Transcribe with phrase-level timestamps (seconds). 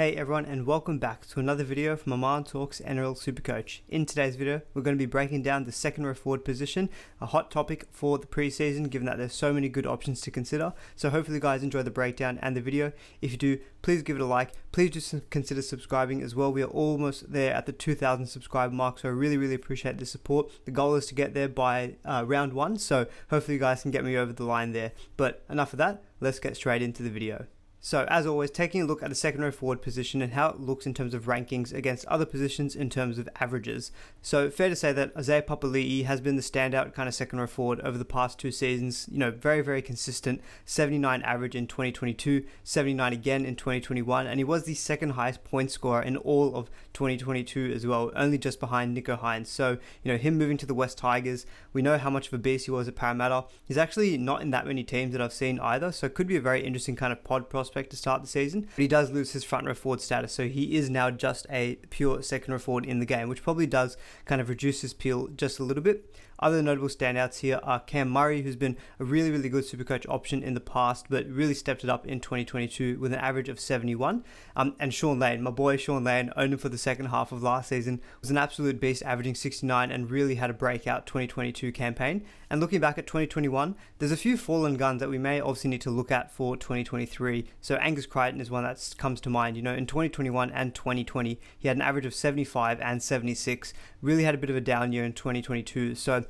[0.00, 3.80] Hey everyone and welcome back to another video from Aman Talks NRL Supercoach.
[3.86, 6.88] In today's video, we're going to be breaking down the second row forward position,
[7.20, 10.72] a hot topic for the preseason given that there's so many good options to consider.
[10.96, 12.92] So hopefully you guys enjoy the breakdown and the video.
[13.20, 14.52] If you do, please give it a like.
[14.72, 16.50] Please just consider subscribing as well.
[16.50, 20.06] We are almost there at the 2000 subscriber mark, so I really really appreciate the
[20.06, 20.50] support.
[20.64, 23.90] The goal is to get there by uh, round 1, so hopefully you guys can
[23.90, 24.92] get me over the line there.
[25.18, 27.44] But enough of that, let's get straight into the video.
[27.82, 30.60] So, as always, taking a look at the second row forward position and how it
[30.60, 33.90] looks in terms of rankings against other positions in terms of averages.
[34.20, 37.46] So, fair to say that Isaiah Papali'i has been the standout kind of second row
[37.46, 39.08] forward over the past two seasons.
[39.10, 44.44] You know, very, very consistent 79 average in 2022, 79 again in 2021, and he
[44.44, 48.94] was the second highest point scorer in all of 2022 as well, only just behind
[48.94, 49.46] Nicho Hynes.
[49.46, 52.38] So, you know, him moving to the West Tigers, we know how much of a
[52.38, 53.46] beast he was at Parramatta.
[53.64, 56.36] He's actually not in that many teams that I've seen either, so it could be
[56.36, 59.12] a very interesting kind of pod prospect prospect to start the season, but he does
[59.12, 62.58] lose his front row forward status, so he is now just a pure second row
[62.58, 65.82] forward in the game, which probably does kind of reduce his appeal just a little
[65.82, 66.12] bit.
[66.40, 70.42] Other notable standouts here are Cam Murray, who's been a really, really good supercoach option
[70.42, 74.24] in the past, but really stepped it up in 2022 with an average of 71.
[74.56, 77.42] Um, and Sean Lane, my boy Sean Lane, owned him for the second half of
[77.42, 82.24] last season, was an absolute beast, averaging 69 and really had a breakout 2022 campaign.
[82.48, 85.82] And looking back at 2021, there's a few fallen guns that we may obviously need
[85.82, 87.46] to look at for 2023.
[87.60, 89.56] So Angus Crichton is one that comes to mind.
[89.56, 93.72] You know, in 2021 and 2020, he had an average of 75 and 76.
[94.02, 95.94] Really had a bit of a down year in 2022.
[95.94, 96.24] So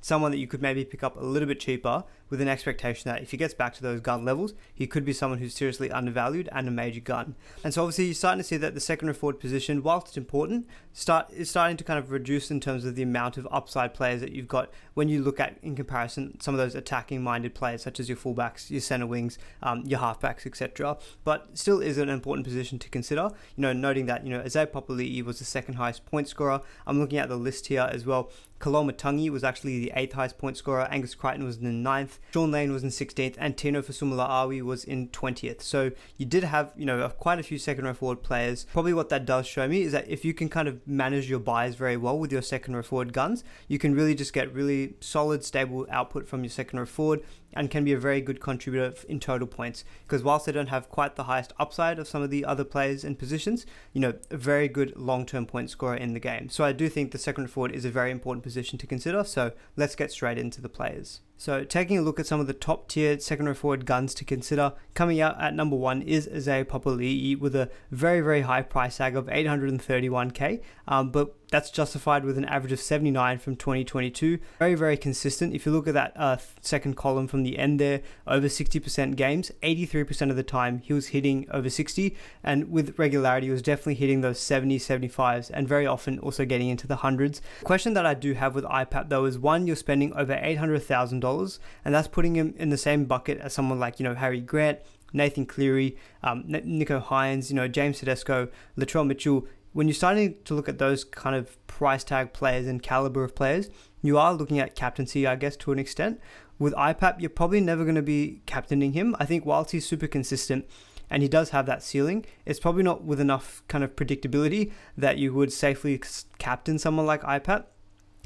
[0.00, 3.22] someone that you could maybe pick up a little bit cheaper with an expectation that
[3.22, 6.48] if he gets back to those gun levels, he could be someone who's seriously undervalued
[6.52, 7.34] and a major gun.
[7.64, 10.16] And so obviously you're starting to see that the second or forward position, whilst it's
[10.16, 13.94] important, start is starting to kind of reduce in terms of the amount of upside
[13.94, 17.54] players that you've got when you look at in comparison some of those attacking minded
[17.54, 20.98] players such as your fullbacks, your centre wings, um, your halfbacks, etc.
[21.24, 23.30] But still is an important position to consider.
[23.56, 26.60] You know, noting that you know Isaiah Papali'i was the second highest point scorer.
[26.86, 28.30] I'm looking at the list here as well.
[28.60, 30.88] Koloamatangi was actually the eighth highest point scorer.
[30.90, 32.18] Angus Crichton was in the ninth.
[32.32, 35.62] Sean Lane was in 16th, and Tino Fa'asuamaleaui was in 20th.
[35.62, 38.66] So you did have, you know, quite a few second row forward players.
[38.72, 41.40] Probably what that does show me is that if you can kind of manage your
[41.40, 44.94] buys very well with your second row forward guns, you can really just get really
[45.00, 47.22] solid, stable output from your second row forward
[47.54, 49.84] and can be a very good contributor in total points.
[50.02, 53.04] Because whilst they don't have quite the highest upside of some of the other players
[53.04, 56.48] and positions, you know, a very good long term point scorer in the game.
[56.48, 59.24] So I do think the second forward is a very important position to consider.
[59.24, 61.20] So let's get straight into the players.
[61.40, 64.24] So, taking a look at some of the top tier second row forward guns to
[64.24, 68.96] consider, coming out at number one is Isaiah Papali'i with a very, very high price
[68.96, 70.60] tag of 831k.
[70.88, 74.38] Um, but that's justified with an average of 79 from 2022.
[74.58, 75.54] Very, very consistent.
[75.54, 79.50] If you look at that uh, second column from the end there, over 60% games,
[79.62, 83.94] 83% of the time he was hitting over 60, and with regularity, he was definitely
[83.94, 87.40] hitting those 70, 75s, and very often also getting into the hundreds.
[87.64, 91.94] Question that I do have with IPAP though is one, you're spending over $800,000, and
[91.94, 94.80] that's putting him in the same bucket as someone like, you know, Harry Grant,
[95.12, 100.54] Nathan Cleary, um, Nicho Hynes, you know, James Tedesco, Latrell Mitchell, when you're starting to
[100.54, 103.68] look at those kind of price tag players and caliber of players,
[104.02, 106.20] you are looking at captaincy, I guess, to an extent.
[106.58, 109.14] With IPAP, you're probably never going to be captaining him.
[109.18, 110.66] I think whilst he's super consistent
[111.10, 115.18] and he does have that ceiling, it's probably not with enough kind of predictability that
[115.18, 116.00] you would safely
[116.38, 117.64] captain someone like IPAP.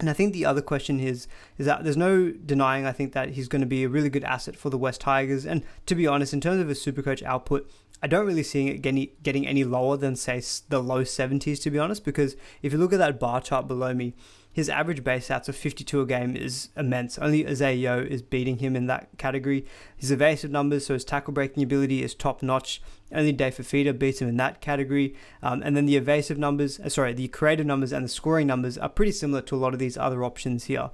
[0.01, 1.29] And I think the other question is
[1.59, 4.25] is that there's no denying I think that he's going to be a really good
[4.25, 5.45] asset for the West Tigers.
[5.45, 7.71] And to be honest, in terms of his Supercoach output,
[8.03, 11.71] I don't really see it getting getting any lower than say the low 70s to
[11.71, 14.15] be honest because if you look at that bar chart below me
[14.53, 17.19] his average base stats of 52 a game is immense.
[17.19, 19.65] Only Isaah is beating him in that category.
[19.97, 22.83] His evasive numbers, so his tackle breaking ability is top notch.
[23.11, 25.15] Only Dave Fifita beats him in that category.
[25.43, 28.77] Um, and then the evasive numbers, uh, sorry, the creative numbers and the scoring numbers
[28.77, 30.91] are pretty similar to a lot of these other options here.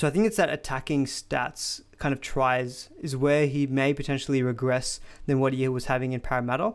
[0.00, 4.42] So I think it's that attacking stats kind of tries is where he may potentially
[4.42, 6.72] regress than what he was having in Parramatta.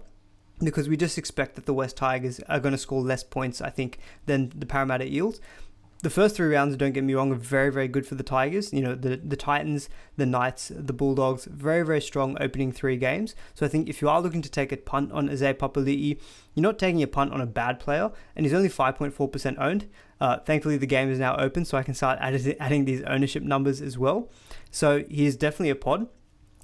[0.59, 3.71] Because we just expect that the West Tigers are going to score less points, I
[3.71, 5.41] think, than the Parramatta Eels
[6.05, 8.71] the first three rounds, don't get me wrong, are very, very good for the Tigers.
[8.71, 13.33] You know, the, the Titans, the Knights, the Bulldogs, very, very strong opening three games.
[13.55, 16.19] So I think if you are looking to take a punt on Isaiah Papali'i,
[16.53, 19.89] you're not taking a punt on a bad player, and he's only 5.4% owned.
[20.21, 23.81] Uh, thankfully, the game is now open, so I can start adding these ownership numbers
[23.81, 24.29] as well.
[24.71, 26.07] So he is definitely a pod.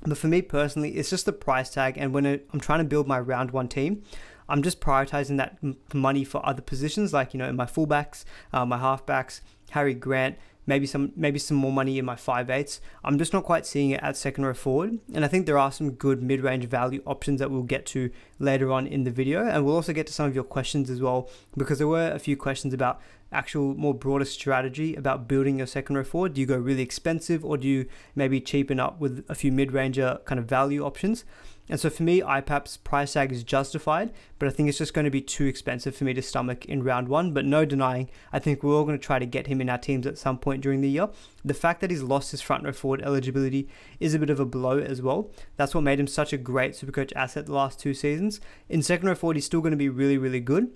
[0.04, 3.08] But for me personally, it's just the price tag, and when I'm trying to build
[3.08, 4.02] my round one team,
[4.50, 5.58] I'm just prioritizing that
[5.94, 9.42] money for other positions, like you know, in my fullbacks, uh, my halfbacks,
[9.72, 12.82] Harry Grant, maybe some maybe some more money in my five eights.
[13.04, 15.72] I'm just not quite seeing it at second row forward, and I think there are
[15.72, 19.48] some good mid range value options that we'll get to later on in the video,
[19.48, 22.20] and we'll also get to some of your questions as well because there were a
[22.20, 23.02] few questions about
[23.34, 26.34] actual more broader strategy about building your second row forward.
[26.34, 27.86] Do you go really expensive or do you
[28.16, 31.24] maybe cheapen up with a few mid ranger kind of value options?
[31.72, 35.06] And so for me, IPAP's price tag is justified, but I think it's just going
[35.06, 37.34] to be too expensive for me to stomach in round one.
[37.34, 39.78] But no denying, I think we're all going to try to get him in our
[39.78, 41.08] teams at some point during the year.
[41.46, 43.70] The fact that he's lost his front row forward eligibility
[44.02, 45.32] is a bit of a blow as well.
[45.56, 48.42] That's what made him such a great Supercoach asset the last two seasons.
[48.68, 50.72] In second row forward, he's still going to be really, really good.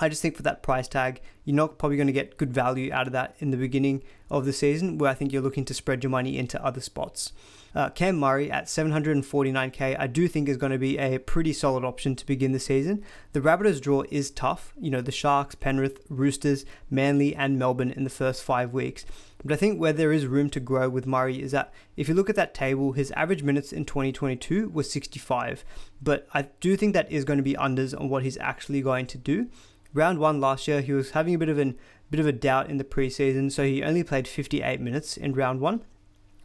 [0.00, 2.92] I just think for that price tag, you're not probably going to get good value
[2.92, 5.74] out of that in the beginning of the season, where I think you're looking to
[5.74, 7.32] spread your money into other spots.
[7.74, 11.84] Uh, Cam Murray at 749k, I do think is going to be a pretty solid
[11.84, 13.04] option to begin the season.
[13.32, 18.04] The Rabbitohs draw is tough, you know, the Sharks, Penrith, Roosters, Manly, and Melbourne in
[18.04, 19.04] the first five weeks.
[19.42, 22.14] But I think where there is room to grow with Murray is that if you
[22.14, 25.64] look at that table, his average minutes in 2022 was 65.
[26.02, 29.06] But I do think that is going to be unders on what he's actually going
[29.06, 29.48] to do.
[29.94, 31.76] Round one last year, he was having a bit of an
[32.10, 35.60] bit of a doubt in the preseason, so he only played 58 minutes in round
[35.60, 35.82] one.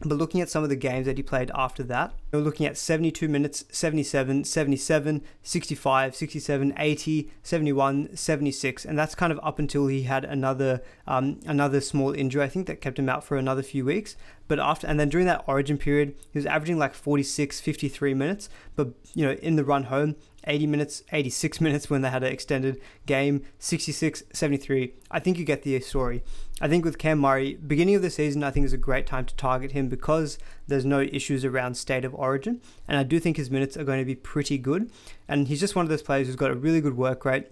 [0.00, 2.76] But looking at some of the games that he played after that, we're looking at
[2.76, 9.86] 72 minutes, 77, 77, 65, 67, 80, 71, 76, and that's kind of up until
[9.86, 12.42] he had another um, another small injury.
[12.42, 14.16] I think that kept him out for another few weeks.
[14.46, 18.48] But after and then during that Origin period, he was averaging like 46, 53 minutes.
[18.76, 22.32] But you know, in the run home, 80 minutes, 86 minutes when they had an
[22.32, 24.94] extended game, 66, 73.
[25.10, 26.22] I think you get the story.
[26.60, 29.24] I think with Cam Murray, beginning of the season, I think is a great time
[29.26, 30.38] to target him because
[30.68, 32.60] there's no issues around state of origin.
[32.86, 34.90] And I do think his minutes are going to be pretty good.
[35.26, 37.48] And he's just one of those players who's got a really good work rate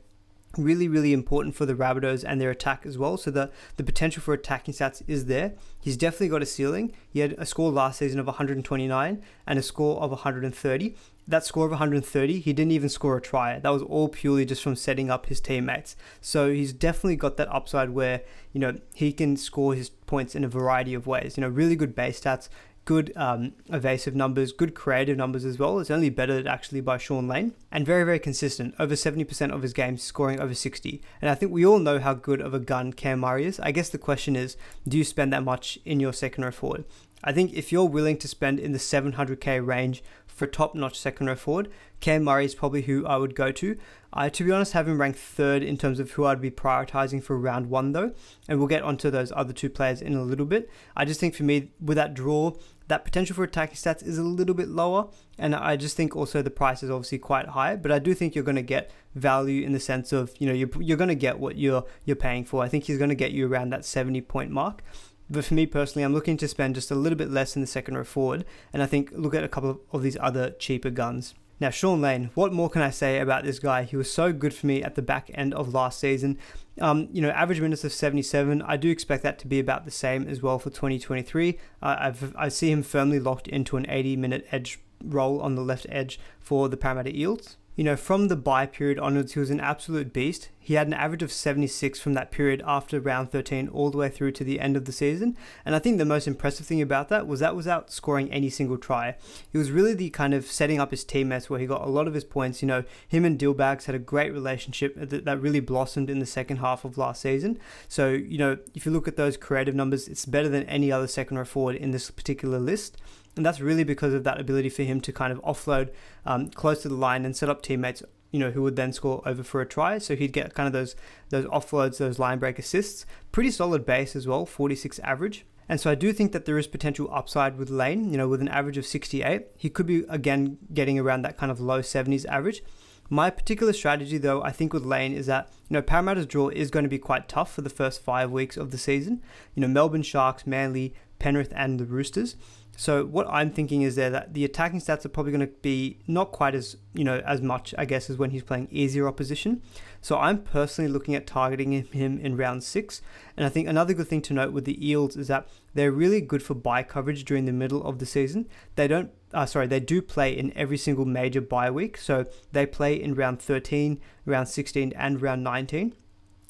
[0.56, 3.16] really, really important for the Rabbitohs and their attack as well.
[3.16, 5.54] So the, the potential for attacking stats is there.
[5.80, 6.92] He's definitely got a ceiling.
[7.10, 10.96] He had a score last season of 129 and a score of 130.
[11.28, 13.58] That score of 130, he didn't even score a try.
[13.58, 15.96] That was all purely just from setting up his teammates.
[16.20, 18.22] So he's definitely got that upside where,
[18.52, 21.36] you know, he can score his points in a variety of ways.
[21.36, 22.48] You know, really good base stats,
[22.84, 25.78] good um, evasive numbers, good creative numbers as well.
[25.78, 28.74] It's only bettered actually by Sean Lane and very, very consistent.
[28.78, 31.00] Over 70% of his games scoring over 60.
[31.20, 33.60] And I think we all know how good of a gun Cam Murray is.
[33.60, 34.56] I guess the question is
[34.86, 36.84] do you spend that much in your second row forward?
[37.24, 41.28] I think if you're willing to spend in the 700k range for top notch second
[41.28, 41.70] row forward,
[42.00, 43.78] Cam Murray is probably who I would go to.
[44.12, 47.22] I, to be honest, have him ranked third in terms of who I'd be prioritizing
[47.22, 48.12] for round one, though,
[48.48, 50.68] and we'll get onto those other two players in a little bit.
[50.96, 52.52] I just think for me, with that draw,
[52.88, 55.08] that potential for attacking stats is a little bit lower,
[55.38, 57.76] and I just think also the price is obviously quite high.
[57.76, 60.52] But I do think you're going to get value in the sense of you know
[60.52, 62.62] you're, you're going to get what you're you're paying for.
[62.62, 64.82] I think he's going to get you around that 70 point mark.
[65.30, 67.68] But for me personally, I'm looking to spend just a little bit less in the
[67.68, 71.34] second row forward, and I think look at a couple of these other cheaper guns.
[71.62, 73.84] Now, Sean Lane, what more can I say about this guy?
[73.84, 76.36] He was so good for me at the back end of last season.
[76.80, 78.62] Um, you know, average minutes of 77.
[78.62, 81.60] I do expect that to be about the same as well for 2023.
[81.80, 85.86] Uh, I see him firmly locked into an 80 minute edge role on the left
[85.88, 89.60] edge for the Parramatta Eels you know, from the bye period onwards, he was an
[89.60, 90.50] absolute beast.
[90.58, 94.10] He had an average of 76 from that period after round 13 all the way
[94.10, 95.36] through to the end of the season.
[95.64, 98.76] And I think the most impressive thing about that was that without scoring any single
[98.76, 99.16] try.
[99.50, 102.06] He was really the kind of setting up his teammates where he got a lot
[102.06, 102.62] of his points.
[102.62, 106.26] You know, him and Dillbags had a great relationship that, that really blossomed in the
[106.26, 107.58] second half of last season.
[107.88, 111.06] So, you know, if you look at those creative numbers, it's better than any other
[111.06, 112.98] second row forward in this particular list.
[113.36, 115.90] And that's really because of that ability for him to kind of offload
[116.26, 119.22] um, close to the line and set up teammates, you know, who would then score
[119.24, 119.98] over for a try.
[119.98, 120.94] So he'd get kind of those
[121.30, 123.06] those offloads, those line break assists.
[123.30, 125.46] Pretty solid base as well, 46 average.
[125.68, 128.42] And so I do think that there is potential upside with Lane, you know, with
[128.42, 129.46] an average of 68.
[129.56, 132.62] He could be, again, getting around that kind of low 70s average.
[133.08, 136.70] My particular strategy, though, I think with Lane is that, you know, Parramatta's draw is
[136.70, 139.22] going to be quite tough for the first five weeks of the season.
[139.54, 142.36] You know, Melbourne Sharks, Manly, Penrith, and the Roosters.
[142.76, 145.98] So what I'm thinking is there that the attacking stats are probably going to be
[146.06, 149.62] not quite as you know as much, I guess, as when he's playing easier opposition.
[150.00, 153.02] So I'm personally looking at targeting him in round six.
[153.36, 156.20] And I think another good thing to note with the Eels is that they're really
[156.20, 158.48] good for bye coverage during the middle of the season.
[158.76, 161.98] They don't, uh, sorry, they do play in every single major bye week.
[161.98, 165.94] So they play in round 13, round 16, and round 19.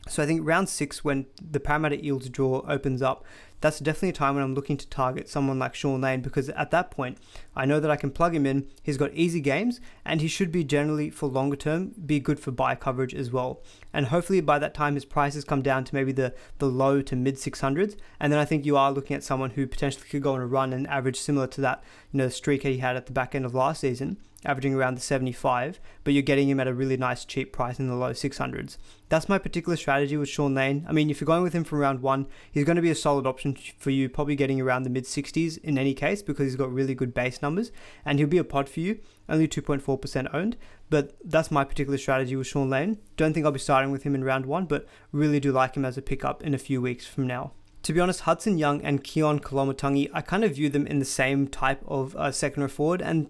[0.08, 3.24] So I think round six, when the Parramatta Eels draw opens up,
[3.60, 6.72] that's definitely a time when I'm looking to target someone like Sean Lane because at
[6.72, 7.18] that point,
[7.54, 8.66] I know that I can plug him in.
[8.82, 12.50] He's got easy games and he should be generally for longer term be good for
[12.50, 13.62] bye coverage as well.
[13.92, 17.14] And hopefully by that time his prices come down to maybe the, the low to
[17.14, 17.96] mid 600s.
[18.18, 20.46] And then I think you are looking at someone who potentially could go on a
[20.46, 23.44] run and average similar to that, you know, streak he had at the back end
[23.44, 27.24] of last season averaging around the 75, but you're getting him at a really nice
[27.24, 28.76] cheap price in the low 600s.
[29.08, 30.84] That's my particular strategy with Sean Lane.
[30.88, 32.94] I mean, if you're going with him from round one, he's going to be a
[32.94, 36.56] solid option for you, probably getting around the mid 60s in any case because he's
[36.56, 37.72] got really good base numbers
[38.04, 40.56] and he'll be a pod for you, only 2.4% owned.
[40.90, 42.98] But that's my particular strategy with Sean Lane.
[43.16, 45.84] Don't think I'll be starting with him in round one, but really do like him
[45.84, 49.02] as a pickup in a few weeks from now to be honest, Hudson Young and
[49.02, 52.68] Keaon Koloamatangi, I kind of view them in the same type of uh, second row
[52.68, 53.28] forward, and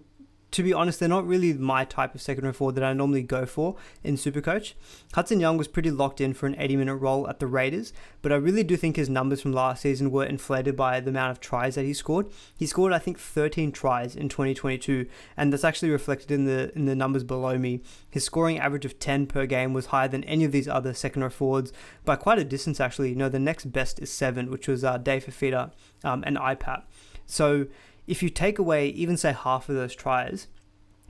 [0.53, 3.23] to be honest, they're not really my type of second row forward that I normally
[3.23, 4.73] go for in Supercoach.
[5.13, 7.91] Hudson Young was pretty locked in for an 80 minute role at the Raiders,
[8.21, 11.31] but I really do think his numbers from last season were inflated by the amount
[11.31, 12.27] of tries that he scored.
[12.55, 16.85] He scored, I think, 13 tries in 2022, and that's actually reflected in the in
[16.85, 17.81] the numbers below me.
[18.11, 21.23] His scoring average of 10 per game was higher than any of these other second
[21.23, 21.73] row forwards
[22.05, 23.09] by quite a distance, actually.
[23.09, 25.71] You know, the next best is 7, which was uh, Dave Fifita
[26.03, 26.83] um, and IPAP.
[27.25, 27.67] So
[28.07, 30.47] if you take away even say half of those tries,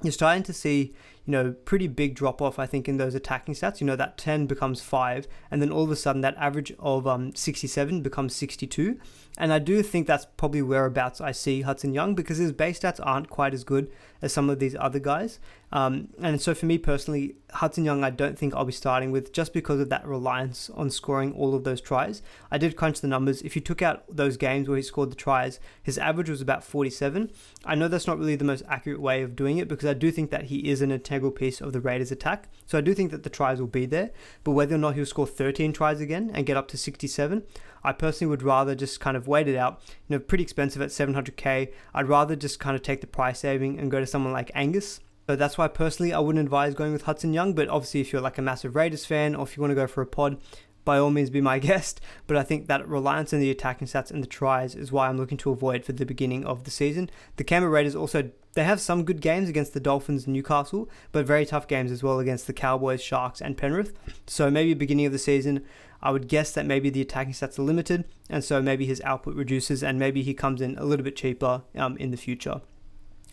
[0.02, 0.94] you're starting to see
[1.26, 3.80] you know, pretty big drop off, I think, in those attacking stats.
[3.80, 7.08] You know, that 10 becomes 5, and then all of a sudden that average of
[7.08, 9.00] um, 67 becomes 62.
[9.38, 13.00] And I do think that's probably whereabouts I see Hudson Young because his base stats
[13.02, 13.90] aren't quite as good
[14.22, 15.40] as some of these other guys.
[15.72, 19.34] Um, and so for me personally, Hudson Young, I don't think I'll be starting with
[19.34, 22.22] just because of that reliance on scoring all of those tries.
[22.52, 23.42] I did crunch the numbers.
[23.42, 26.64] If you took out those games where he scored the tries, his average was about
[26.64, 27.32] 47.
[27.66, 30.12] I know that's not really the most accurate way of doing it because I do
[30.12, 30.92] think that he is an
[31.32, 32.50] piece of the Raiders attack.
[32.66, 34.12] So I do think that the tries will be there,
[34.44, 37.44] but whether or not he'll score 13 tries again and get up to 67,
[37.84, 39.82] I personally would rather just kind of wait it out.
[40.08, 41.72] You know, pretty expensive at 700k.
[41.94, 45.00] I'd rather just kind of take the price saving and go to someone like Angus.
[45.28, 48.22] So that's why personally I wouldn't advise going with Hudson Young, but obviously if you're
[48.22, 50.38] like a massive Raiders fan or if you want to go for a pod,
[50.86, 54.12] by all means be my guest, but I think that reliance on the attacking stats
[54.12, 57.10] and the tries is why I'm looking to avoid for the beginning of the season.
[57.38, 61.26] The Canberra Raiders also they have some good games against the Dolphins and Newcastle, but
[61.26, 63.94] very tough games as well against the Cowboys, Sharks, and Penrith.
[64.28, 65.66] So maybe beginning of the season,
[66.04, 69.36] I would guess that maybe the attacking stats are limited, and so maybe his output
[69.36, 72.62] reduces, and maybe he comes in a little bit cheaper um, in the future.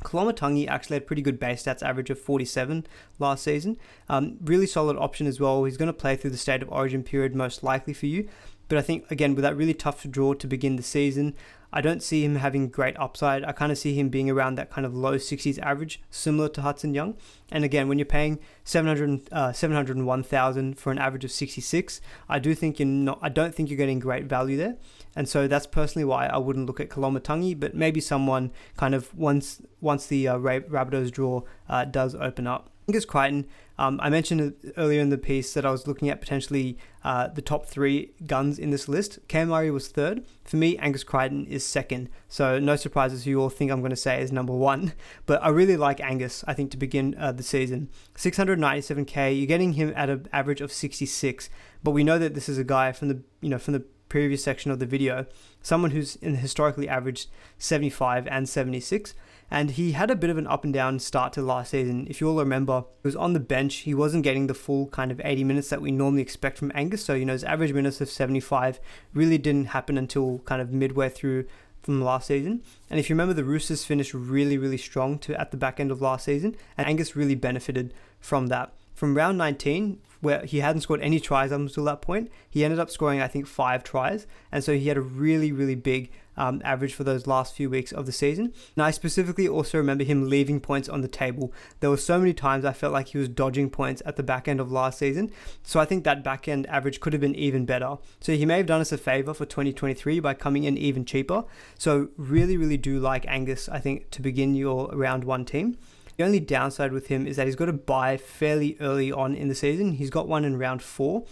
[0.02, 2.86] Koloamatangi actually had pretty good base stats, average of 47
[3.18, 3.76] last season.
[4.08, 5.64] Um, really solid option as well.
[5.64, 8.28] He's going to play through the state of origin period most likely for you.
[8.68, 11.34] But I think, again, with that really tough draw to begin the season,
[11.72, 13.44] I don't see him having great upside.
[13.44, 16.62] I kind of see him being around that kind of low 60s average, similar to
[16.62, 17.16] Hudson Young.
[17.52, 22.54] And again, when you're paying 700, uh, 701,000 for an average of 66, I do
[22.54, 23.18] think you're not.
[23.22, 24.76] I don't think you're getting great value there.
[25.16, 29.14] And so that's personally why I wouldn't look at Koloamatangi, but maybe someone kind of
[29.16, 32.70] once once the uh, Rabbitohs draw uh, does open up.
[32.88, 33.46] I Angus Crichton,
[33.80, 37.40] um, I mentioned earlier in the piece that I was looking at potentially uh, the
[37.40, 39.18] top three guns in this list.
[39.26, 40.22] Cam Murray was third.
[40.44, 42.10] For me, Angus Crichton is second.
[42.28, 44.92] So no surprises you all think I'm going to say is number one.
[45.24, 47.88] But I really like Angus, I think, to begin uh, the season.
[48.16, 51.48] 697k, you're getting him at an average of 66.
[51.82, 54.44] But we know that this is a guy from the, you know, from the previous
[54.44, 55.24] section of the video,
[55.62, 59.14] someone who's historically averaged 75 and 76
[59.50, 62.06] and he had a bit of an up and down start to last season.
[62.08, 63.76] If you all remember, he was on the bench.
[63.78, 67.04] He wasn't getting the full kind of 80 minutes that we normally expect from Angus.
[67.04, 68.78] So, you know, his average minutes of 75
[69.12, 71.46] really didn't happen until kind of midway through
[71.82, 72.62] from last season.
[72.88, 75.90] And if you remember, the Roosters finished really, really strong to at the back end
[75.90, 78.72] of last season, and Angus really benefited from that.
[78.94, 82.78] From round 19, where he hadn't scored any tries up until that point, he ended
[82.78, 84.26] up scoring, I think, five tries.
[84.52, 87.92] And so he had a really, really big um, average for those last few weeks
[87.92, 88.52] of the season.
[88.76, 91.52] And I specifically also remember him leaving points on the table.
[91.80, 94.48] There were so many times I felt like he was dodging points at the back
[94.48, 95.30] end of last season.
[95.62, 97.96] So I think that back end average could have been even better.
[98.20, 101.44] So he may have done us a favor for 2023 by coming in even cheaper.
[101.78, 105.76] So really, really do like Angus, I think, to begin your round one team.
[106.16, 109.48] The only downside with him is that he's got to buy fairly early on in
[109.48, 109.92] the season.
[109.92, 111.24] He's got one in round four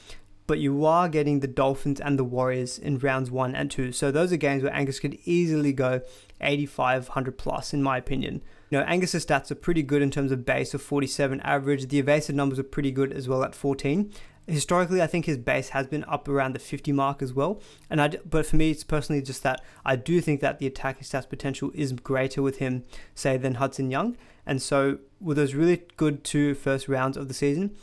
[0.48, 3.92] but you are getting the Dolphins and the Warriors in rounds one and two.
[3.92, 6.00] So those are games where Angus could easily go
[6.40, 8.42] 8500 plus, in my opinion.
[8.70, 11.86] You know, Angus's stats are pretty good in terms of base of 47 average.
[11.88, 14.10] The evasive numbers are pretty good as well at 14.
[14.46, 17.60] Historically, I think his base has been up around the 50 mark as well.
[17.90, 21.02] And I, but for me, it's personally just that I do think that the attacking
[21.02, 24.16] stats potential is greater with him, say, than Hudson Young.
[24.46, 27.76] And so, with those really good two first rounds of the season,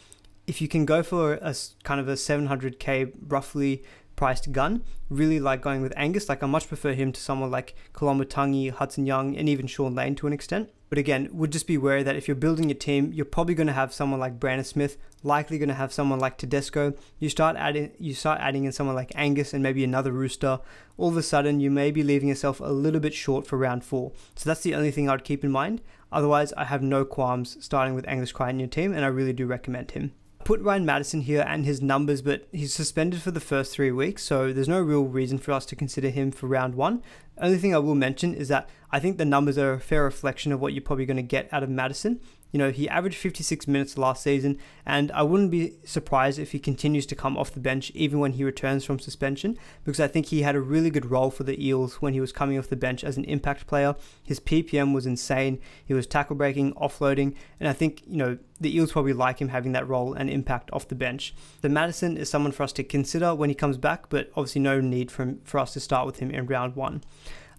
[0.48, 3.84] if you can go for a kind of a 700k roughly
[4.16, 6.30] priced gun, really like going with Angus.
[6.30, 10.16] Like I much prefer him to someone like Koloamatangi, Hudson Young, and even Sean Lane
[10.16, 10.70] to an extent.
[10.88, 13.68] But again, would just be wary that if you're building your team, you're probably going
[13.68, 16.94] to have someone like Brandon Smith, likely going to have someone like Tedesco.
[17.18, 20.60] You start adding, you start adding in someone like Angus and maybe another Rooster.
[20.98, 23.84] All of a sudden, you may be leaving yourself a little bit short for round
[23.84, 24.12] four.
[24.36, 25.82] So that's the only thing I'd keep in mind.
[26.12, 29.34] Otherwise, I have no qualms starting with Angus Crichton in your team, and I really
[29.34, 30.14] do recommend him
[30.46, 34.24] put Ryan Matterson here and his numbers, but he's suspended for the first three weeks,
[34.24, 37.02] so there's no real reason for us to consider him for round one.
[37.40, 40.52] Only thing I will mention is that I think the numbers are a fair reflection
[40.52, 42.22] of what you're probably going to get out of Matterson.
[42.56, 46.58] You know, he averaged 56 minutes last season, and I wouldn't be surprised if he
[46.58, 50.28] continues to come off the bench even when he returns from suspension, because I think
[50.28, 52.78] he had a really good role for the Eels when he was coming off the
[52.78, 53.94] bench as an impact player.
[54.24, 55.60] His PPM was insane.
[55.86, 59.50] He was tackle breaking, offloading, and I think, you know, the Eels probably like him
[59.50, 61.36] having that role and impact off the bench.
[61.60, 64.80] The Matterson is someone for us to consider when he comes back, but obviously no
[64.80, 67.04] need for, him, for us to start with him in round one.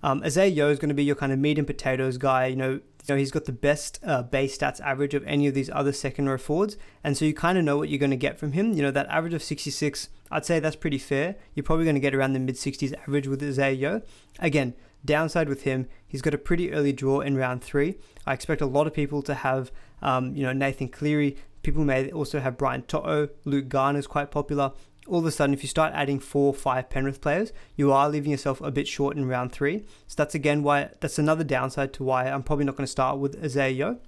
[0.06, 2.46] Um, Isaah Yeo is going to be your kind of meat and potatoes guy.
[2.46, 5.54] You know, you know he's got the best uh, base stats average of any of
[5.54, 8.16] these other second row forwards, and so you kind of know what you're going to
[8.16, 8.72] get from him.
[8.72, 11.34] You know that average of 66, I'd say that's pretty fair.
[11.54, 14.00] You're probably going to get around the mid 60s average with Isaah Yeo.
[14.38, 17.96] Again, downside with him, he's got a pretty early draw in round three.
[18.25, 19.72] I expect a lot of people to have,
[20.02, 21.36] um, you know, Nathan Cleary.
[21.64, 23.30] People may also have Brian To'o.
[23.44, 24.70] Luke Garner is quite popular
[25.06, 28.30] all of a sudden, if you start adding four, five Penrith players, you are leaving
[28.30, 29.84] yourself a bit short in round three.
[30.06, 33.18] So that's again why that's another downside to why I'm probably not going to start
[33.18, 33.98] with Yeo.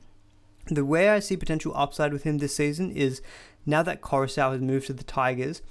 [0.67, 3.23] The way I see potential upside with him this season is
[3.64, 5.62] now that Koroisau has moved to the Tigers,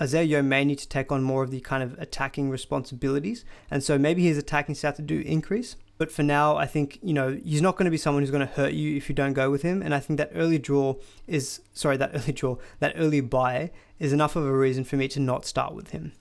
[0.00, 3.98] Yeo may need to take on more of the kind of attacking responsibilities, and so
[3.98, 5.76] maybe his attacking stats do increase.
[6.00, 8.46] But for now, I think, you know, he's not going to be someone who's going
[8.46, 9.82] to hurt you if you don't go with him.
[9.82, 10.94] And I think that early draw
[11.26, 15.08] is, sorry, that early draw, that early bye is enough of a reason for me
[15.08, 16.12] to not start with him.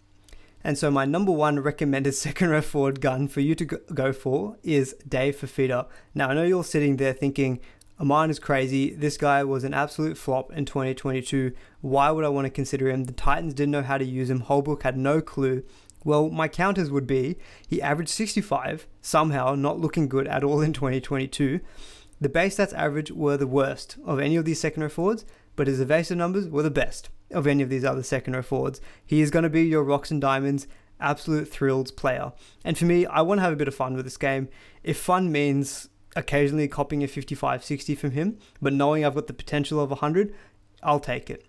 [0.65, 4.57] And so my number one recommended second row forward gun for you to go for
[4.63, 5.87] is Dave Fifita.
[6.13, 7.61] Now I know you're sitting there thinking,
[8.01, 8.93] Amon is crazy.
[8.93, 11.53] This guy was an absolute flop in 2022.
[11.79, 13.05] Why would I want to consider him?
[13.05, 14.41] The Titans didn't know how to use him.
[14.41, 15.63] Holbrook had no clue.
[16.03, 17.37] Well, my counters would be
[17.67, 21.59] he averaged 65, somehow not looking good at all in 2022.
[22.21, 25.25] The base stats average were the worst of any of these second row forwards,
[25.55, 28.81] but his evasive numbers were the best of any of these other second row forwards.
[29.05, 30.67] He is going to be your rocks and diamonds,
[30.99, 32.33] absolute thrills player.
[32.63, 34.49] And for me, I want to have a bit of fun with this game.
[34.83, 39.33] If fun means occasionally copying a 55 60 from him, but knowing I've got the
[39.33, 40.33] potential of 100,
[40.81, 41.45] I'll take it.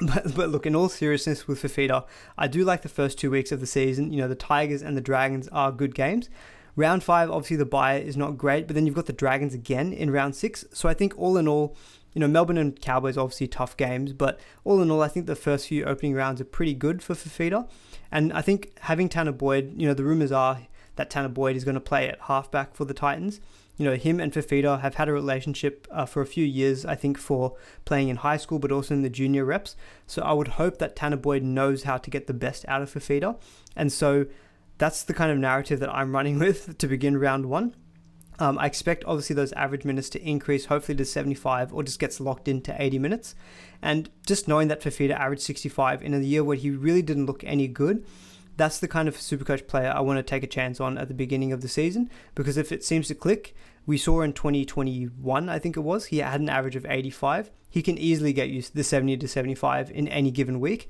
[0.00, 2.04] But, but look, in all seriousness, with Fifita,
[2.36, 4.12] I do like the first two weeks of the season.
[4.12, 6.28] You know, the Tigers and the Dragons are good games.
[6.76, 9.92] Round five, obviously, the bye is not great, but then you've got the Dragons again
[9.92, 10.64] in round six.
[10.72, 11.76] So I think all in all,
[12.12, 15.36] you know, Melbourne and Cowboys obviously tough games, but all in all, I think the
[15.36, 17.68] first few opening rounds are pretty good for Fifita.
[18.10, 21.64] And I think having Tanner Boyd, you know, the rumours are that Tanner Boyd is
[21.64, 23.40] going to play at halfback for the Titans
[23.76, 26.94] you know, him and Fifita have had a relationship uh, for a few years, I
[26.94, 29.74] think, for playing in high school, but also in the junior reps.
[30.06, 32.92] So I would hope that Tanner Boyd knows how to get the best out of
[32.92, 33.36] Fifita.
[33.74, 34.26] And so
[34.78, 37.74] that's the kind of narrative that I'm running with to begin round one.
[38.38, 42.20] Um, I expect obviously those average minutes to increase, hopefully to 75 or just gets
[42.20, 43.34] locked into 80 minutes.
[43.80, 47.44] And just knowing that Fifita averaged 65 in a year where he really didn't look
[47.44, 48.04] any good,
[48.56, 51.14] that's the kind of supercoach player I want to take a chance on at the
[51.14, 53.54] beginning of the season because if it seems to click,
[53.86, 57.50] we saw in 2021, I think it was, he had an average of 85.
[57.68, 60.88] He can easily get used to the 70 to 75 in any given week.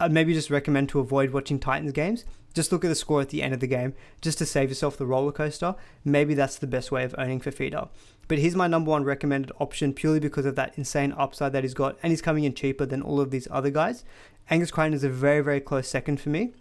[0.00, 2.24] I'd maybe just recommend to avoid watching Titans games.
[2.54, 4.96] Just look at the score at the end of the game, just to save yourself
[4.96, 5.74] the roller coaster.
[6.04, 7.88] Maybe that's the best way of owning Fifita.
[8.28, 11.72] But he's my number one recommended option purely because of that insane upside that he's
[11.72, 14.04] got, and he's coming in cheaper than all of these other guys.
[14.50, 16.52] Angus Crichton is a very, very close second for me.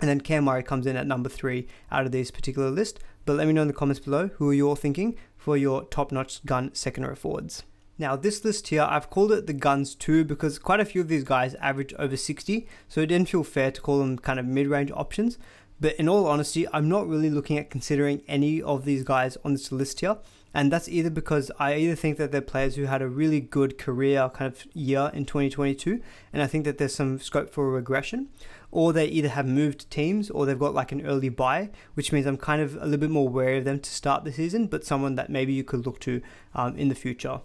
[0.00, 3.00] And then Murray comes in at number three out of this particular list.
[3.26, 6.44] But let me know in the comments below who you're thinking for your top notch
[6.44, 7.64] gun second row forwards.
[7.98, 11.08] Now, this list here, I've called it the Guns 2 because quite a few of
[11.08, 14.46] these guys average over 60, so it didn't feel fair to call them kind of
[14.46, 15.36] mid range options.
[15.78, 19.52] But in all honesty, I'm not really looking at considering any of these guys on
[19.52, 20.16] this list here.
[20.52, 23.78] And that's either because I either think that they're players who had a really good
[23.78, 26.00] career kind of year in 2022,
[26.32, 28.28] and I think that there's some scope for regression,
[28.70, 32.26] or they either have moved teams or they've got like an early bye, which means
[32.26, 34.84] I'm kind of a little bit more wary of them to start the season, but
[34.84, 36.20] someone that maybe you could look to
[36.54, 37.40] um, in the future.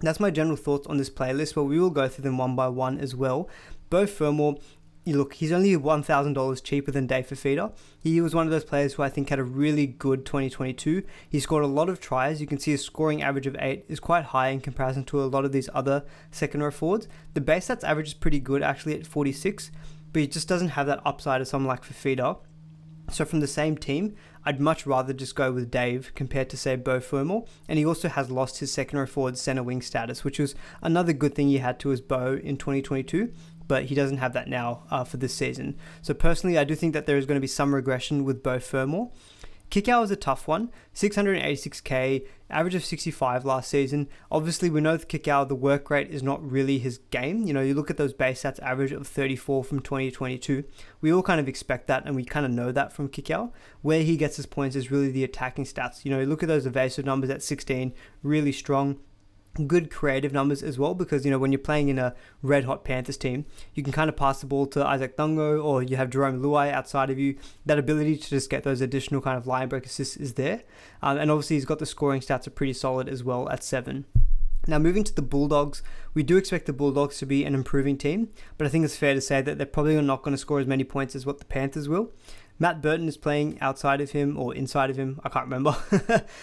[0.00, 2.68] That's my general thoughts on this playlist, but we will go through them one by
[2.68, 3.48] one as well.
[3.90, 4.54] Beau Fermor
[5.16, 7.72] look, he's only $1,000 cheaper than Dave Fifita.
[7.98, 11.02] He was one of those players who I think had a really good 2022.
[11.28, 12.40] He scored a lot of tries.
[12.40, 15.26] You can see his scoring average of 8 is quite high in comparison to a
[15.26, 17.08] lot of these other second row forwards.
[17.34, 19.70] The base stats average is pretty good actually at 46,
[20.12, 22.38] but he just doesn't have that upside of someone like Fifita.
[23.10, 26.76] So from the same team, I'd much rather just go with Dave compared to say
[26.76, 27.40] Beau Fermor.
[27.68, 31.12] And he also has lost his second row forward center wing status, which was another
[31.12, 33.32] good thing he had to his bow in 2022
[33.68, 35.76] but he doesn't have that now uh, for this season.
[36.02, 38.58] So personally, I do think that there is going to be some regression with Beau
[38.58, 39.08] Fermor.
[39.70, 40.70] Kikau is a tough one.
[40.94, 44.08] 686k, average of 65 last season.
[44.30, 47.42] Obviously, we know with Kikau, the work rate is not really his game.
[47.44, 50.64] You know, you look at those base stats, average of 34 from 2022.
[51.00, 53.52] We all kind of expect that, and we kind of know that from Kikau.
[53.82, 56.04] Where he gets his points is really the attacking stats.
[56.04, 58.98] You know, look at those evasive numbers at 16, really strong
[59.66, 62.84] good creative numbers as well because you know when you're playing in a red hot
[62.84, 66.10] Panthers team, you can kind of pass the ball to Izack Tago or you have
[66.10, 67.36] Jerome Luai outside of you.
[67.66, 70.62] That ability to just get those additional kind of line break assists is there,
[71.02, 74.06] um, and obviously he's got the scoring stats are pretty solid as well at seven.
[74.68, 78.28] Now, moving to the Bulldogs, we do expect the Bulldogs to be an improving team,
[78.58, 80.66] but I think it's fair to say that they're probably not going to score as
[80.66, 82.12] many points as what the Panthers will.
[82.58, 85.76] Matt Burton is playing outside of him or inside of him, I can't remember.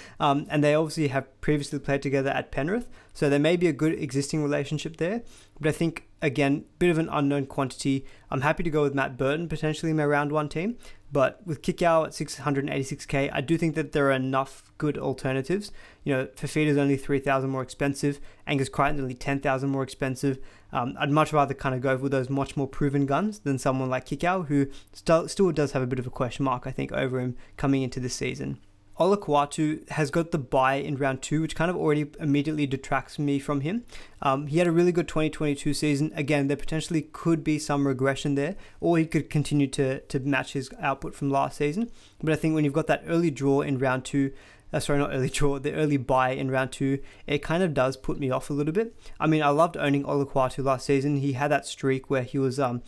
[0.20, 3.74] um, and they obviously have previously played together at Penrith, so there may be a
[3.74, 5.24] good existing relationship there.
[5.60, 8.06] But I think, again, bit of an unknown quantity.
[8.30, 10.78] I'm happy to go with Matt Burton potentially in my round one team,
[11.12, 15.72] but with Kikau at 686k, I do think that there are enough good alternatives.
[16.04, 20.40] You know, Fifita is only 3,000 more expensive, Angus Crichton only 10,000 more expensive.
[20.74, 23.90] Um, I'd much rather kind of go with those much more proven guns than someone
[23.90, 26.92] like Kikau, who still, still does have a bit of a question mark, I think,
[26.92, 28.60] over him coming into this season.
[29.00, 33.40] Olakau'atu has got the bye in round two, which kind of already immediately detracts me
[33.40, 33.84] from him.
[34.22, 36.14] Um, he had a really good 2022 season.
[36.16, 40.54] Again, there potentially could be some regression there, or he could continue to, to match
[40.54, 41.92] his output from last season.
[42.24, 44.32] But I think when you've got that early draw in round two,
[44.72, 47.98] uh, sorry, not early draw, the early bye in round two, it kind of does
[47.98, 48.96] put me off a little bit.
[49.20, 51.18] I mean, I loved owning Olakau'atu last season.
[51.18, 52.82] He had that streak where he was um,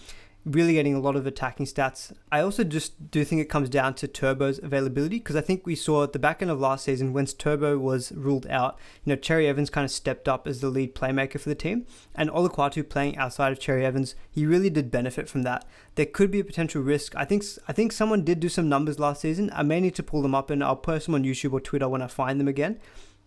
[0.47, 2.13] really getting a lot of attacking stats.
[2.31, 5.75] I also just do think it comes down to Turbo's availability because I think we
[5.75, 9.19] saw at the back end of last season once Turbo was ruled out, you know,
[9.19, 12.87] Cherry Evans kind of stepped up as the lead playmaker for the team, and Olakau'atu
[12.87, 15.65] playing outside of Cherry Evans, he really did benefit from that.
[15.95, 17.15] There could be a potential risk.
[17.15, 19.51] I think I think someone did do some numbers last season.
[19.53, 21.89] I may need to pull them up and I'll post them on YouTube or Twitter
[21.89, 22.79] when I find them again.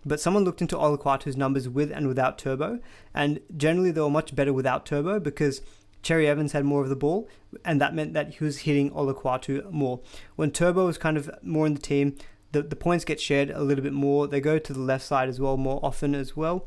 [0.05, 2.81] But someone looked into Olakau'atu's numbers with and without Turbo,
[3.15, 5.61] and generally they were much better without Turbo because
[6.03, 7.29] Cherry Evans had more of the ball,
[7.65, 10.01] and that meant that he was hitting Olakau'atu more.
[10.37, 12.17] When Turbo was kind of more in the team,
[12.53, 14.27] the, the points get shared a little bit more.
[14.27, 16.67] They go to the left side as well more often as well.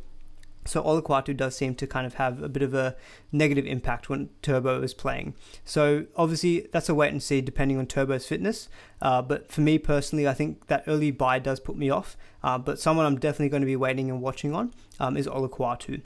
[0.66, 2.96] So Olakau'atu does seem to kind of have a bit of a
[3.32, 5.36] negative impact when Turbo is playing.
[5.66, 8.70] So obviously that's a wait and see depending on Turbo's fitness.
[9.02, 12.16] Uh, but for me personally, I think that early bye does put me off.
[12.42, 16.02] Uh, but someone I'm definitely going to be waiting and watching on um, is Olakau'atu.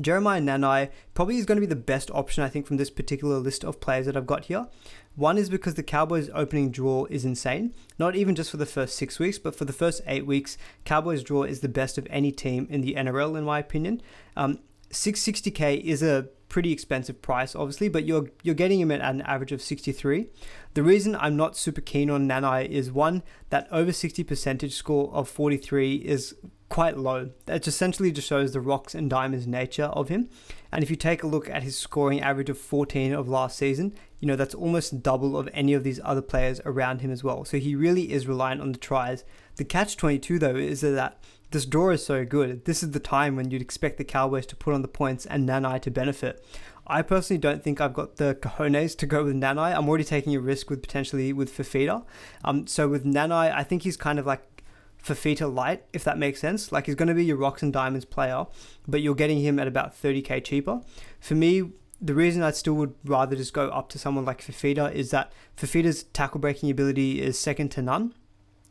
[0.00, 3.38] Jeremiah Nanai probably is going to be the best option, I think, from this particular
[3.38, 4.66] list of players that I've got here.
[5.14, 7.74] One is because the Cowboys' opening draw is insane.
[7.98, 11.22] Not even just for the first six weeks, but for the first eight weeks, Cowboys'
[11.22, 14.00] draw is the best of any team in the NRL, in my opinion.
[14.36, 19.22] Um, 660k is a pretty expensive price, obviously, but you're you're getting him at an
[19.22, 20.28] average of 63.
[20.74, 25.10] The reason I'm not super keen on Nanai is one that over 60 percentage score
[25.14, 26.36] of 43 is
[26.68, 27.30] quite low.
[27.46, 30.28] That essentially just shows the rocks and diamonds nature of him.
[30.70, 33.94] And if you take a look at his scoring average of 14 of last season,
[34.20, 37.44] you know, that's almost double of any of these other players around him as well.
[37.46, 39.24] So he really is reliant on the tries.
[39.56, 41.18] The catch 22 though is that
[41.52, 42.64] this draw is so good.
[42.64, 45.48] This is the time when you'd expect the Cowboys to put on the points and
[45.48, 46.44] Nanai to benefit.
[46.86, 49.76] I personally don't think I've got the cojones to go with Nanai.
[49.76, 52.04] I'm already taking a risk with potentially with Fifita.
[52.44, 54.64] Um, so with Nanai, I think he's kind of like
[55.02, 56.72] Fifita light, if that makes sense.
[56.72, 58.46] Like he's going to be your rocks and diamonds player,
[58.88, 60.80] but you're getting him at about 30k cheaper.
[61.20, 64.92] For me, the reason I still would rather just go up to someone like Fifita
[64.92, 68.14] is that Fifita's tackle breaking ability is second to none.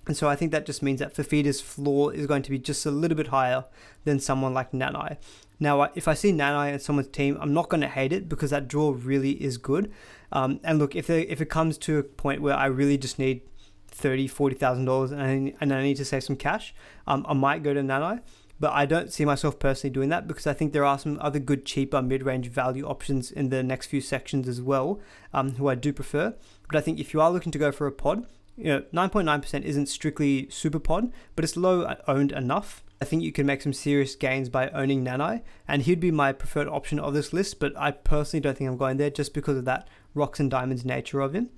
[0.07, 2.85] And so I think that just means that Fifita's floor is going to be just
[2.85, 3.65] a little bit higher
[4.03, 5.17] than someone like Nanai.
[5.59, 8.49] Now, if I see Nanai at someone's team, I'm not going to hate it because
[8.49, 9.91] that draw really is good.
[10.31, 13.19] Um, and look, if they, if it comes to a point where I really just
[13.19, 13.41] need
[13.89, 16.73] thirty, forty thousand dollars, and I, and I need to save some cash,
[17.05, 18.21] um, I might go to Nanai.
[18.59, 21.39] But I don't see myself personally doing that because I think there are some other
[21.39, 24.99] good, cheaper mid-range value options in the next few sections as well,
[25.33, 26.35] um, who I do prefer.
[26.67, 28.27] But I think if you are looking to go for a pod,
[28.61, 33.23] you know, 9.9% isn't strictly super pod, but it's low uh, owned enough I think
[33.23, 36.99] you can make some serious gains by owning Nanai, and he'd be my preferred option
[36.99, 39.87] of this list, but I personally don't think I'm going there just because of that
[40.13, 41.49] rocks and diamonds nature of him.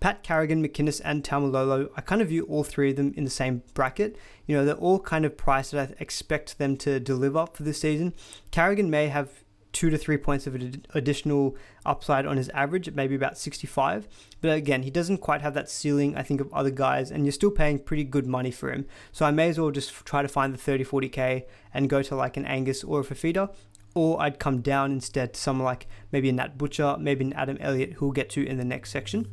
[0.00, 3.30] Pat Carrigan, McInnes, and Taumalolo, I kind of view all three of them in the
[3.30, 4.18] same bracket.
[4.46, 7.62] You know, they're all kind of priced that I expect them to deliver up for
[7.62, 8.12] this season.
[8.50, 10.54] Carrigan may have two to three points of
[10.94, 14.08] additional upside on his average, at maybe about 65.
[14.40, 17.32] But again, he doesn't quite have that ceiling, I think, of other guys, and you're
[17.32, 18.86] still paying pretty good money for him.
[19.12, 22.14] So I may as well just try to find the 30, 40k and go to
[22.14, 23.52] like an Angus or a Fifita.
[23.94, 27.58] Or I'd come down instead to someone like maybe a Nat Butcher, maybe an Adam
[27.60, 29.28] Elliott, who we'll get to in the next section.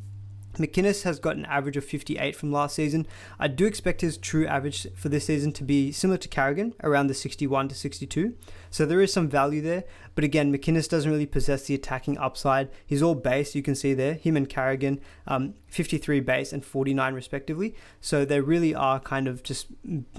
[0.55, 3.07] McInnes has got an average of 58 from last season.
[3.39, 7.07] I do expect his true average for this season to be similar to Carrigan, around
[7.07, 8.35] the 61 to 62.
[8.69, 9.83] So there is some value there.
[10.15, 12.69] But again, McInnes doesn't really possess the attacking upside.
[12.85, 14.15] He's all base, you can see there.
[14.15, 17.75] Him and Carrigan, um, 53 base and 49 respectively.
[18.01, 19.67] So they really are kind of just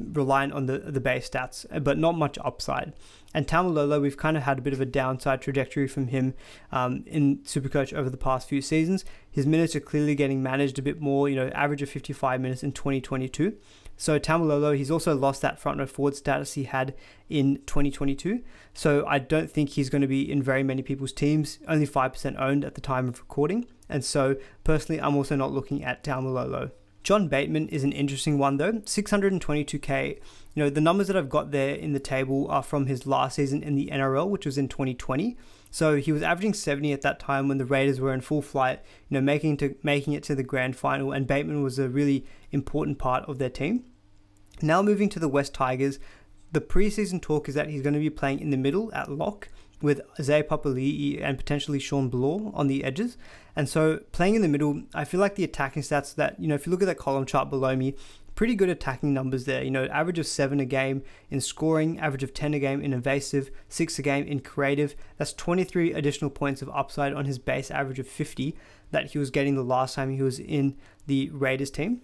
[0.00, 2.94] reliant on the, the base stats, but not much upside.
[3.32, 6.34] And Taumalolo, we've kind of had a bit of a downside trajectory from him
[6.72, 9.04] um, in Supercoach over the past few seasons.
[9.30, 12.62] His minutes are clearly getting managed a bit more, you know, average of 55 minutes
[12.62, 13.56] in 2022.
[13.96, 16.94] So Taumalolo, he's also lost that front row forward status he had
[17.28, 18.42] in 2022.
[18.72, 21.58] So I don't think he's going to be in very many people's teams.
[21.68, 23.66] Only 5% owned at the time of recording.
[23.88, 26.72] And so personally, I'm also not looking at Taumalolo.
[27.02, 28.72] John Bateman is an interesting one though.
[28.72, 30.18] 622k.
[30.54, 33.36] You know, the numbers that I've got there in the table are from his last
[33.36, 35.36] season in the NRL, which was in 2020.
[35.70, 38.80] So he was averaging 70 at that time when the Raiders were in full flight,
[39.08, 42.26] you know, making to making it to the grand final and Bateman was a really
[42.50, 43.84] important part of their team.
[44.60, 45.98] Now moving to the West Tigers,
[46.52, 49.48] the preseason talk is that he's going to be playing in the middle at lock
[49.82, 53.16] with Zay Papali'i and potentially Shawn Blore on the edges.
[53.56, 56.54] And so playing in the middle, I feel like the attacking stats that, you know,
[56.54, 57.94] if you look at that column chart below me,
[58.34, 59.62] pretty good attacking numbers there.
[59.62, 62.92] You know, average of seven a game in scoring, average of 10 a game in
[62.92, 64.94] evasive, six a game in creative.
[65.16, 68.56] That's 23 additional points of upside on his base average of 50
[68.92, 72.02] that he was getting the last time he was in the Raiders team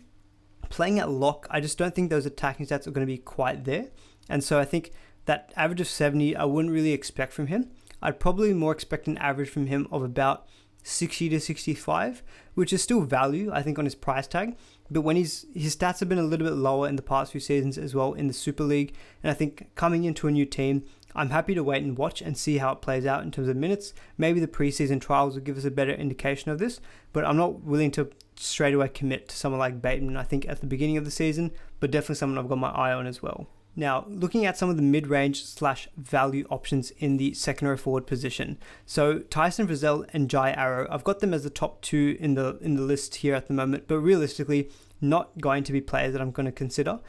[0.68, 3.64] playing at lock, I just don't think those attacking stats are going to be quite
[3.64, 3.88] there.
[4.28, 4.92] And so I think
[5.26, 7.70] that average of 70, I wouldn't really expect from him.
[8.02, 10.46] I'd probably more expect an average from him of about
[10.82, 12.22] 60 to 65,
[12.54, 14.56] which is still value, I think, on his price tag.
[14.88, 17.40] But when he's his stats have been a little bit lower in the past few
[17.40, 20.84] seasons as well in the Super League, and I think coming into a new team,
[21.16, 23.56] I'm happy to wait and watch and see how it plays out in terms of
[23.56, 23.94] minutes.
[24.16, 26.80] Maybe the preseason trials will give us a better indication of this,
[27.12, 30.60] but I'm not willing to straight away commit to someone like Bateman, I think, at
[30.60, 33.48] the beginning of the season, but definitely someone I've got my eye on as well.
[33.78, 38.06] Now, looking at some of the mid-range slash value options in the second row forward
[38.06, 38.58] position.
[38.86, 42.58] So Tyson Frizell and Jai Arrow, I've got them as the top two in the
[42.62, 46.22] in the list here at the moment, but realistically, not going to be players that
[46.22, 47.00] I'm going to consider.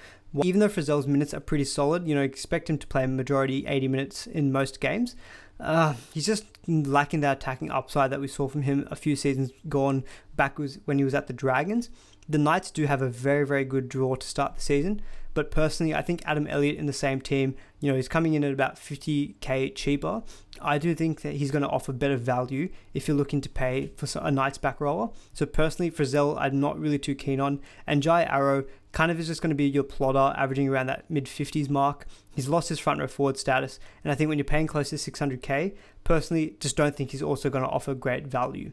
[0.43, 3.65] Even though Frizell's minutes are pretty solid, you know, expect him to play a majority
[3.65, 5.15] 80 minutes in most games.
[5.60, 9.51] Uh, he's just lacking that attacking upside that we saw from him a few seasons
[9.67, 10.03] gone
[10.36, 11.89] back when he was at the Dragons.
[12.30, 15.02] The Knights do have a very, very good draw to start the season,
[15.34, 18.44] but personally, I think Adam Elliott in the same team, you know, he's coming in
[18.44, 20.24] at about 50k cheaper.
[20.60, 23.92] I do think that he's going to offer better value if you're looking to pay
[23.96, 25.12] for a Knights back rower.
[25.34, 29.28] So personally, Frizell, I'm not really too keen on, and Jai Arrow kind of is
[29.28, 32.08] just going to be your plotter, averaging around that mid 50s mark.
[32.34, 34.96] He's lost his front row forward status, and I think when you're paying close to
[34.96, 38.72] 600k, personally, just don't think he's also going to offer great value.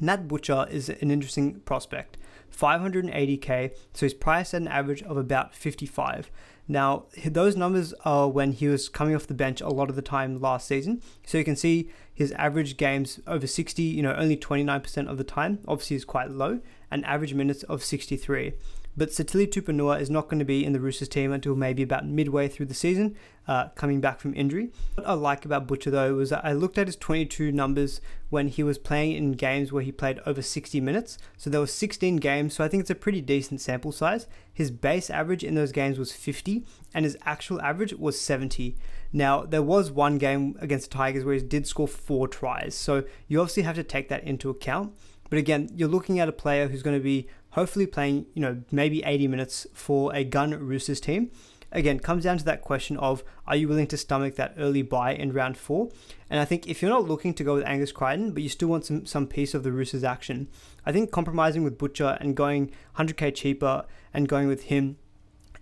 [0.00, 2.16] Nat Butcher is an interesting prospect.
[2.50, 6.30] 580k, so he's priced at an average of about 55.
[6.68, 10.02] Now, those numbers are when he was coming off the bench a lot of the
[10.02, 11.02] time last season.
[11.26, 15.24] So you can see his average games over 60, you know, only 29% of the
[15.24, 16.60] time, obviously is quite low,
[16.90, 18.52] and average minutes of 63.
[19.00, 22.06] But Sitili Tupouniua is not going to be in the Roosters team until maybe about
[22.06, 23.16] midway through the season,
[23.48, 24.72] uh, coming back from injury.
[24.94, 28.48] What I like about Butcher though was that I looked at his 22 numbers when
[28.48, 31.16] he was playing in games where he played over 60 minutes.
[31.38, 34.26] So there were 16 games, so I think it's a pretty decent sample size.
[34.52, 38.76] His base average in those games was 50, and his actual average was 70.
[39.14, 43.04] Now, there was one game against the Tigers where he did score four tries, so
[43.28, 44.92] you obviously have to take that into account.
[45.30, 48.62] But again, you're looking at a player who's going to be hopefully playing, you know,
[48.70, 51.30] maybe 80 minutes for a gun Roosters team.
[51.72, 55.14] Again, comes down to that question of are you willing to stomach that early bye
[55.14, 55.90] in round four?
[56.28, 58.68] And I think if you're not looking to go with Angus Crichton, but you still
[58.68, 60.48] want some, some piece of the Roosters action,
[60.84, 64.96] I think compromising with Butcher and going 100k cheaper and going with him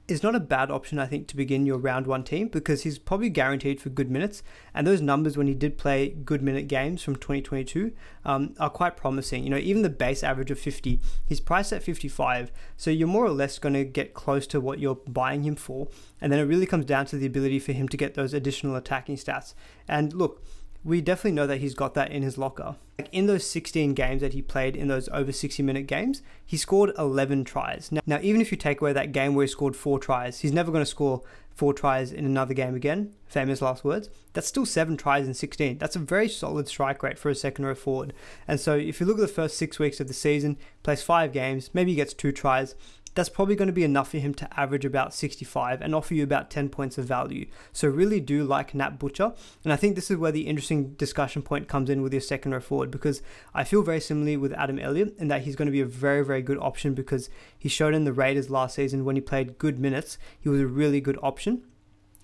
[0.08, 2.98] is not a bad option, I think, to begin your round one team because he's
[2.98, 4.42] probably guaranteed for good minutes.
[4.72, 7.92] And those numbers when he did play good minute games from 2022
[8.24, 9.44] um, are quite promising.
[9.44, 12.50] You know, even the base average of 50, he's priced at 55.
[12.78, 15.88] So you're more or less going to get close to what you're buying him for.
[16.22, 18.76] And then it really comes down to the ability for him to get those additional
[18.76, 19.52] attacking stats.
[19.86, 20.42] And look,
[20.84, 22.76] we definitely know that he's got that in his locker.
[22.98, 26.56] Like in those 16 games that he played in those over 60 minute games, he
[26.56, 27.92] scored 11 tries.
[27.92, 30.52] Now, now even if you take away that game where he scored four tries, he's
[30.52, 31.22] never going to score
[31.54, 33.12] four tries in another game again.
[33.26, 34.08] Famous last words.
[34.32, 35.78] That's still seven tries in 16.
[35.78, 38.14] That's a very solid strike rate for a second row forward.
[38.46, 41.32] And so if you look at the first six weeks of the season, plays five
[41.32, 42.76] games, maybe he gets two tries
[43.14, 46.22] that's probably going to be enough for him to average about 65 and offer you
[46.22, 47.46] about 10 points of value.
[47.72, 49.32] So really do like Nat Butcher.
[49.64, 52.52] And I think this is where the interesting discussion point comes in with your second
[52.52, 53.22] row forward because
[53.54, 56.24] I feel very similarly with Adam Elliott in that he's going to be a very,
[56.24, 59.78] very good option because he showed in the Raiders last season when he played good
[59.78, 61.62] minutes, he was a really good option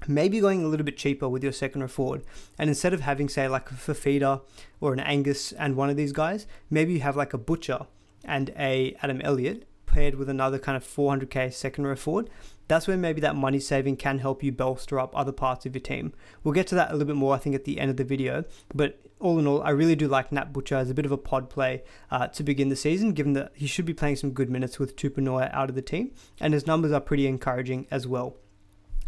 [0.06, 2.22] maybe going a little bit cheaper with your second row forward.
[2.58, 4.42] And instead of having, say, like a Fifita
[4.78, 7.86] or an Angus and one of these guys, maybe you have like a Butcher
[8.22, 12.28] and a Adam Elliott paired with another kind of 400k second row forward,
[12.66, 15.80] that's where maybe that money saving can help you bolster up other parts of your
[15.80, 16.12] team.
[16.42, 18.04] We'll get to that a little bit more, I think, at the end of the
[18.04, 18.44] video.
[18.74, 21.16] But all in all, I really do like Nat Butcher as a bit of a
[21.16, 24.50] pod play uh, to begin the season, given that he should be playing some good
[24.50, 28.36] minutes with Tupouniua out of the team, and his numbers are pretty encouraging as well.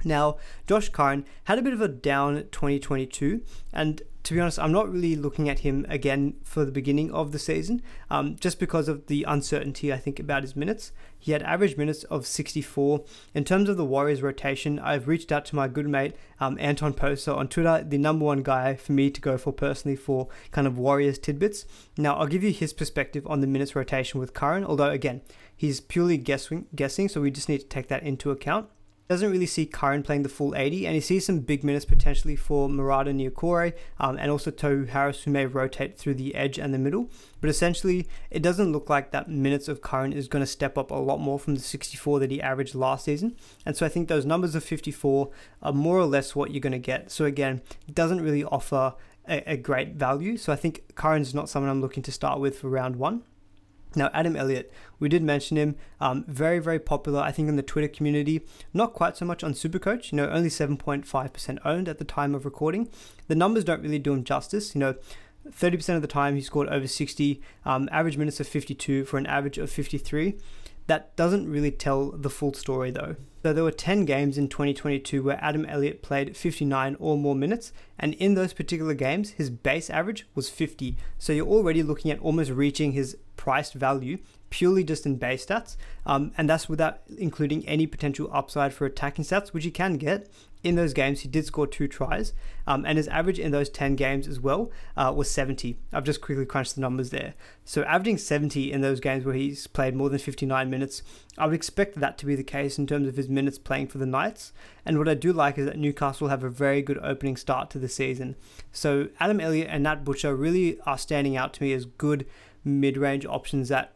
[0.05, 4.73] Now, Josh Curran had a bit of a down 2022, and to be honest, I'm
[4.73, 7.81] not really looking at him again for the beginning of the season,
[8.11, 10.91] um, just because of the uncertainty I think about his minutes.
[11.17, 13.05] He had average minutes of 64.
[13.35, 16.93] In terms of the Warriors rotation, I've reached out to my good mate um, Anton
[16.93, 20.67] Poser on Twitter, the number one guy for me to go for personally for kind
[20.67, 21.65] of Warriors tidbits.
[21.97, 25.21] Now, I'll give you his perspective on the minutes rotation with Curran, although again,
[25.57, 28.69] he's purely guessing, guessing, so we just need to take that into account
[29.09, 32.37] doesn't really see Curran playing the full 80, and he sees some big minutes potentially
[32.37, 36.75] for Marata Niukore um, and also Tohu Harris, who may rotate through the edge and
[36.75, 37.11] the middle.
[37.41, 40.91] But essentially, it doesn't look like that minutes of Curran is going to step up
[40.91, 43.37] a lot more from the 64 that he averaged last season.
[43.65, 45.31] And so I think those numbers of 54
[45.63, 47.11] are more or less what you're going to get.
[47.11, 48.95] So again, doesn't really offer
[49.29, 50.37] a, a great value.
[50.37, 53.23] So I think Curran's not someone I'm looking to start with for round one.
[53.97, 57.63] Now, Adam Elliott, we did mention him, um, very, very popular, I think, in the
[57.63, 58.43] Twitter community.
[58.75, 62.45] Not quite so much on Supercoach, you know, only 7.5% owned at the time of
[62.45, 62.89] recording.
[63.29, 64.95] The numbers don't really do him justice, you know.
[65.49, 69.27] 30% of the time he scored over 60, um, average minutes of 52 for an
[69.27, 70.37] average of 53.
[70.87, 73.17] That doesn't really tell the full story though.
[73.43, 77.73] So there were 10 games in 2022 where Adam Elliott played 59 or more minutes,
[77.97, 80.97] and in those particular games, his base average was 50.
[81.19, 84.19] So you're already looking at almost reaching his priced value
[84.51, 89.25] purely just in base stats, um, and that's without including any potential upside for attacking
[89.25, 90.29] stats, which you can get.
[90.67, 92.33] In those games, he did score two tries,
[92.67, 95.79] um, and his average in those 10 games as well uh, was 70.
[95.93, 97.35] I've just quickly crunched the numbers there.
[97.65, 101.05] So, averaging 70 in those games where he's played more than 59 minutes,
[101.39, 103.99] I would expect that to be the case in terms of his minutes playing for
[103.99, 104.53] the Knights.
[104.85, 107.79] And what I do like is that Newcastle have a very good opening start to
[107.79, 108.35] the season.
[108.73, 112.27] So, Adam Elliott and Nat Butcher really are standing out to me as good
[112.65, 113.93] mid range options that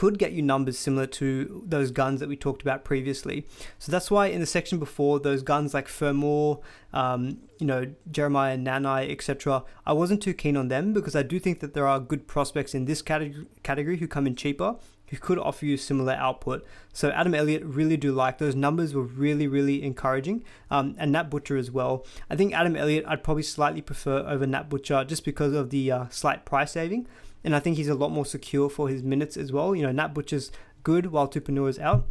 [0.00, 3.44] could get you numbers similar to those guns that we talked about previously.
[3.78, 6.56] So that's why in the section before, those guns like Fermor,
[6.94, 11.38] um, you know, Jeremiah Nanai, etc., I wasn't too keen on them because I do
[11.38, 14.76] think that there are good prospects in this category, category who come in cheaper
[15.08, 16.64] who could offer you similar output.
[16.92, 21.24] So Adam Elliott really do like those numbers were really really encouraging, um, and Nat
[21.24, 22.06] Butcher as well.
[22.30, 25.92] I think Adam Elliott I'd probably slightly prefer over Nat Butcher just because of the
[25.92, 27.06] uh, slight price saving
[27.44, 29.74] and I think he's a lot more secure for his minutes as well.
[29.74, 30.50] You know, Nat Butcher's
[30.82, 32.06] good while Tupouniua is out.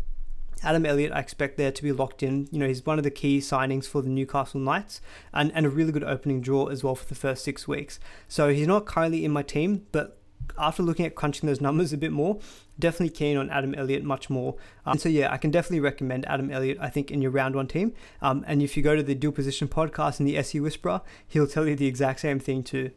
[0.61, 2.47] Adam Elliott, I expect there to be locked in.
[2.51, 5.01] You know, he's one of the key signings for the Newcastle Knights
[5.33, 7.99] and, and a really good opening draw as well for the first six weeks.
[8.27, 10.19] So he's not currently in my team, but
[10.57, 12.39] after looking at crunching those numbers a bit more,
[12.77, 14.55] definitely keen on Adam Elliott much more.
[14.85, 16.77] Um, so yeah, I can definitely recommend Adam Elliott.
[16.81, 17.93] I think in your round one team.
[18.21, 21.47] Um, and if you go to the Dual Position podcast and the SC Whisperer, he'll
[21.47, 22.91] tell you the exact same thing too.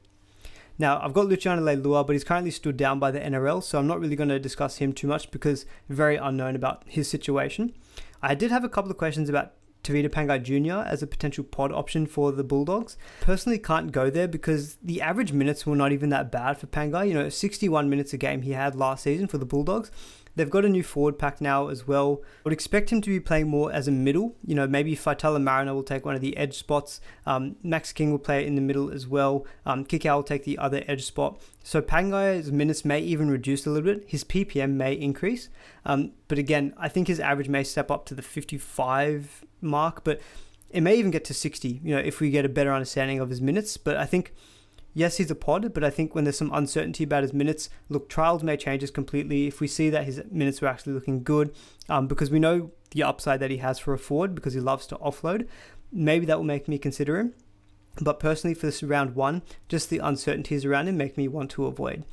[0.79, 3.87] Now, I've got Luciano Leilua, but he's currently stood down by the NRL, so I'm
[3.87, 7.75] not really going to discuss him too much because very unknown about his situation.
[8.23, 9.53] I did have a couple of questions about
[9.85, 10.89] Tevita Pangai Jr.
[10.89, 12.97] as a potential pod option for the Bulldogs.
[13.21, 17.09] Personally, can't go there because the average minutes were not even that bad for Pangai.
[17.09, 19.91] You know, 61 minutes a game he had last season for the Bulldogs.
[20.35, 22.23] They've got a new forward pack now as well.
[22.23, 24.37] I would expect him to be playing more as a middle.
[24.45, 27.01] You know, maybe Faitala Mariner will take one of the edge spots.
[27.27, 29.47] Um, Max King will play in the middle as well.
[29.67, 31.41] Um, Kikau will take the other edge spot.
[31.63, 34.09] So Pangai's minutes may even reduce a little bit.
[34.09, 35.49] His PPM may increase.
[35.85, 40.21] Um, but again, I think his average may step up to the 55 mark, but
[40.71, 43.29] it may even get to 60, you know, if we get a better understanding of
[43.29, 43.77] his minutes.
[43.77, 44.33] But I think
[44.95, 48.09] yes, he's a pod, but I think when there's some uncertainty about his minutes, look,
[48.09, 49.47] trials may change us completely.
[49.47, 51.55] If we see that his minutes are actually looking good,
[51.89, 54.87] um, because we know the upside that he has for a forward because he loves
[54.89, 55.49] to offload,
[55.91, 57.35] maybe that will make me consider him.
[58.01, 61.67] But personally, for this round one, just the uncertainties around him make me want to
[61.67, 62.05] avoid.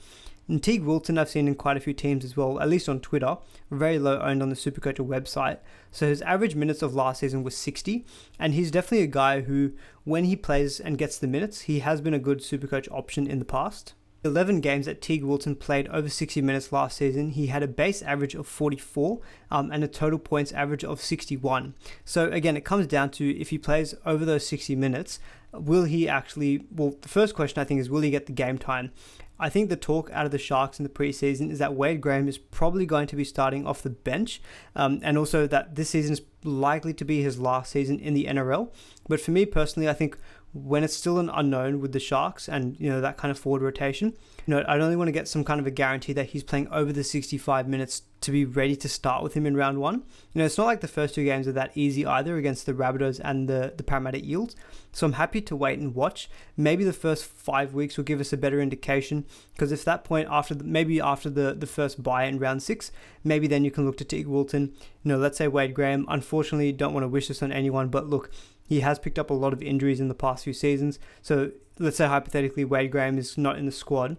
[0.49, 2.99] And Teig Wilton, I've seen in quite a few teams as well, at least on
[2.99, 3.37] Twitter,
[3.69, 5.59] very low owned on the Supercoach website.
[5.91, 8.03] So his average minutes of last season was 60,
[8.39, 9.73] and he's definitely a guy who,
[10.05, 13.37] when he plays and gets the minutes, he has been a good Supercoach option in
[13.37, 13.93] the past.
[14.23, 18.01] 11 games that Teig Wilton played over 60 minutes last season, he had a base
[18.01, 19.21] average of 44
[19.51, 21.75] um, and a total points average of 61.
[22.03, 25.19] So, again, it comes down to if he plays over those 60 minutes,
[25.53, 26.65] will he actually?
[26.71, 28.91] Well, the first question I think is will he get the game time?
[29.39, 32.27] I think the talk out of the Sharks in the preseason is that Wade Graham
[32.27, 34.41] is probably going to be starting off the bench,
[34.75, 38.25] um, and also that this season is likely to be his last season in the
[38.25, 38.71] NRL.
[39.07, 40.17] But for me personally, I think
[40.51, 43.61] when it's still an unknown with the Sharks and you know that kind of forward
[43.61, 44.13] rotation,
[44.45, 46.67] you know I'd only want to get some kind of a guarantee that he's playing
[46.69, 50.03] over the 65 minutes to be ready to start with him in round one.
[50.33, 52.73] You know it's not like the first two games are that easy either against the
[52.73, 54.55] Rabbitohs and the the Parramatta Eels.
[54.91, 56.29] So I'm happy to wait and watch.
[56.57, 60.27] Maybe the first five weeks will give us a better indication because if that point
[60.31, 62.91] after the, maybe after the the first bye in round six,
[63.23, 64.73] maybe then you can look to Teig Wilton.
[65.03, 66.05] You know let's say Wade Graham.
[66.09, 68.31] Unfortunately, don't want to wish this on anyone, but look
[68.69, 70.99] he has picked up a lot of injuries in the past few seasons.
[71.23, 74.15] So let's say hypothetically Wade Graham is not in the squad.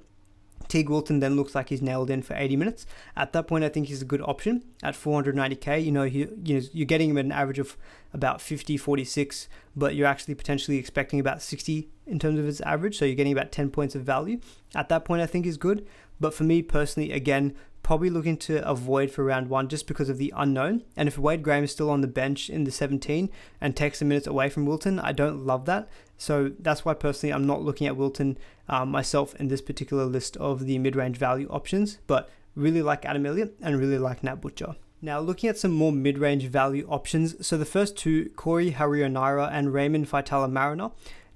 [0.66, 2.84] Teig Wilton then looks like he's nailed in for 80 minutes.
[3.16, 5.84] At that point, I think he's a good option at 490k.
[5.84, 7.76] You know, he, you know, you're getting him at an average of
[8.12, 12.98] about 50, 46, but you're actually potentially expecting about 60 in terms of his average.
[12.98, 14.40] So you're getting about 10 points of value.
[14.74, 15.86] At that point, I think is good.
[16.18, 20.18] But for me personally, again, probably looking to avoid for round one just because of
[20.18, 20.84] the unknown.
[20.96, 24.08] And if Wade Graham is still on the bench in the 17 and takes some
[24.08, 25.88] minutes away from Wilton, I don't love that.
[26.16, 30.36] So that's why personally I'm not looking at Wilton um, myself in this particular list
[30.36, 34.36] of the mid range value options, but really like Adam Elliott and really like Nat
[34.36, 34.76] Butcher.
[35.02, 37.46] Now, looking at some more mid range value options.
[37.46, 40.90] So, the first two, Corey Harawira-Naera and Raymond Faitala Mariner,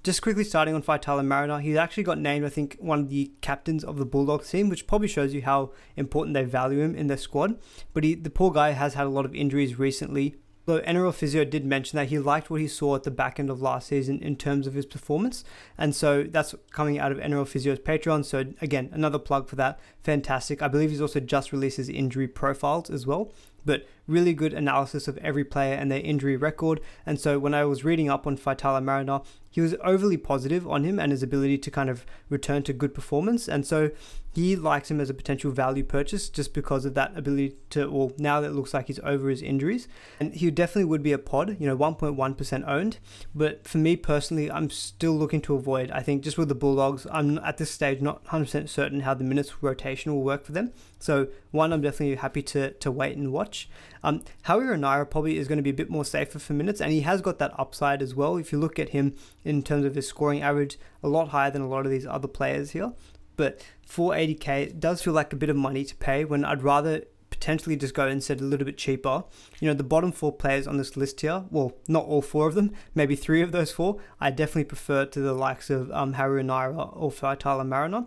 [0.05, 3.32] just quickly starting on Faitala Mariner, he actually got named, I think, one of the
[3.40, 7.07] captains of the Bulldogs team, which probably shows you how important they value him in
[7.07, 7.59] their squad.
[7.94, 10.36] But he, the poor guy has had a lot of injuries recently.
[10.66, 13.50] Though NRL Physio did mention that he liked what he saw at the back end
[13.50, 15.44] of last season in terms of his performance.
[15.76, 18.24] And so that's coming out of NRL Physio's Patreon.
[18.24, 19.78] So, again, another plug for that.
[20.02, 20.62] Fantastic.
[20.62, 23.32] I believe he's also just released his injury profiles as well
[23.64, 26.80] but really good analysis of every player and their injury record.
[27.07, 30.82] And so when I was reading up on Faitala Mariner, he was overly positive on
[30.82, 33.48] him and his ability to kind of return to good performance.
[33.48, 33.92] And so
[34.34, 38.12] he likes him as a potential value purchase just because of that ability to, well,
[38.18, 39.86] now that it looks like he's over his injuries.
[40.18, 42.98] And he definitely would be a pod, you know, 1.1% owned.
[43.32, 45.92] But for me personally, I'm still looking to avoid.
[45.92, 49.22] I think just with the Bulldogs, I'm at this stage not 100% certain how the
[49.22, 50.72] minutes rotation will work for them.
[50.98, 53.68] So one, I'm definitely happy to, to wait and watch.
[54.05, 57.00] Um, Harawira-Naera probably is going to be a bit more safer for minutes, and he
[57.00, 58.36] has got that upside as well.
[58.36, 61.62] If you look at him in terms of his scoring average, a lot higher than
[61.62, 62.92] a lot of these other players here.
[63.36, 67.76] But 480k does feel like a bit of money to pay when I'd rather potentially
[67.76, 69.24] just go and set a little bit cheaper.
[69.59, 72.55] You know, the bottom four players on this list here, well, not all four of
[72.55, 76.90] them, maybe three of those four, I definitely prefer to the likes of um, Harawira-Naera
[76.94, 78.07] or Faitala Mariner.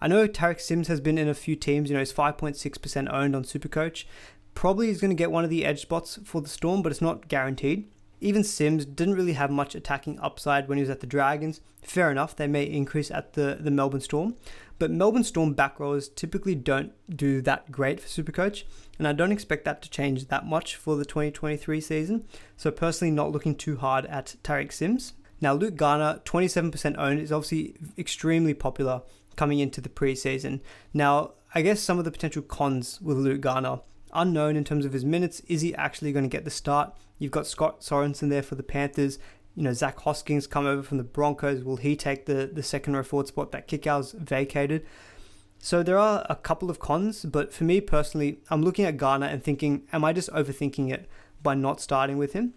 [0.00, 3.34] I know Tariq Sims has been in a few teams, you know, he's 5.6% owned
[3.34, 4.04] on Supercoach.
[4.58, 7.00] Probably is going to get one of the edge spots for the Storm, but it's
[7.00, 7.88] not guaranteed.
[8.20, 11.60] Even Sims didn't really have much attacking upside when he was at the Dragons.
[11.80, 14.34] Fair enough, they may increase at the, the Melbourne Storm.
[14.80, 15.76] But Melbourne Storm back
[16.16, 18.64] typically don't do that great for Supercoach,
[18.98, 22.24] and I don't expect that to change that much for the 2023 season.
[22.56, 25.12] So, personally, not looking too hard at Tariq Sims.
[25.40, 29.02] Now, Luke Garner, 27% owned, is obviously extremely popular
[29.36, 30.62] coming into the preseason.
[30.92, 33.82] Now, I guess some of the potential cons with Luke Garner
[34.12, 35.40] unknown in terms of his minutes.
[35.48, 36.94] Is he actually going to get the start?
[37.18, 39.18] You've got Scott Sorensen there for the Panthers.
[39.54, 41.64] You know, Zach Hoskins come over from the Broncos.
[41.64, 44.86] Will he take the, the second row forward spot that Kikau's vacated?
[45.58, 49.26] So there are a couple of cons, but for me personally, I'm looking at Garner
[49.26, 51.08] and thinking, am I just overthinking it
[51.42, 52.54] by not starting with him?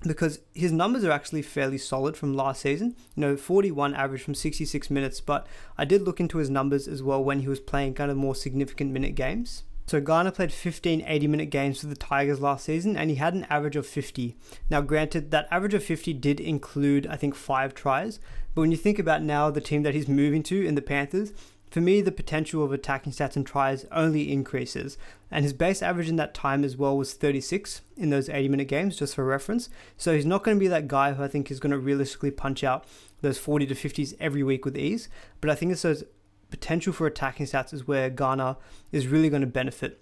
[0.00, 2.96] Because his numbers are actually fairly solid from last season.
[3.16, 5.46] You know, 41 average from 66 minutes, but
[5.76, 8.34] I did look into his numbers as well when he was playing kind of more
[8.34, 9.64] significant minute games.
[9.88, 13.32] So Garner played 15 80 minute games for the Tigers last season and he had
[13.32, 14.36] an average of 50.
[14.68, 18.20] Now, granted, that average of 50 did include, I think, five tries.
[18.54, 21.32] But when you think about now the team that he's moving to in the Panthers,
[21.70, 24.98] for me, the potential of attacking stats and tries only increases.
[25.30, 28.68] And his base average in that time as well was 36 in those 80 minute
[28.68, 29.70] games, just for reference.
[29.96, 32.30] So he's not going to be that guy who I think is going to realistically
[32.30, 32.84] punch out
[33.22, 35.08] those 40 to 50s every week with ease.
[35.40, 36.04] But I think it's those
[36.50, 38.56] potential for attacking stats is where Garner
[38.92, 40.00] is really going to benefit.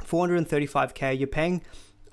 [0.00, 1.62] 435k, you're paying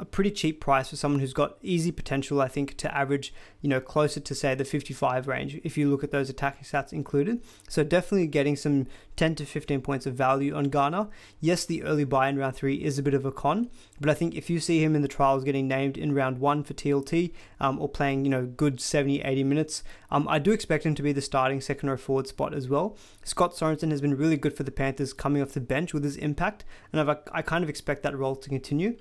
[0.02, 3.32] a pretty cheap price for someone who's got easy potential, I think, to average,
[3.62, 6.92] you know, closer to say the 55 range if you look at those attacking stats
[6.92, 7.44] included.
[7.70, 8.88] So definitely getting some
[9.18, 11.08] 10 to 15 points of value on Garner.
[11.40, 14.16] Yes, the early bye in round three is a bit of a con, but I
[14.16, 17.32] think if you see him in the trials getting named in round one for TLT
[17.60, 21.04] um, or playing, you know, good 70, 80 minutes, um, I do expect him to
[21.04, 22.98] be the starting second row forward spot as well.
[23.24, 26.18] Scott Sorensen has been really good for the Panthers coming off the bench with his
[26.18, 28.98] impact, and I've, I kind of expect that role to continue.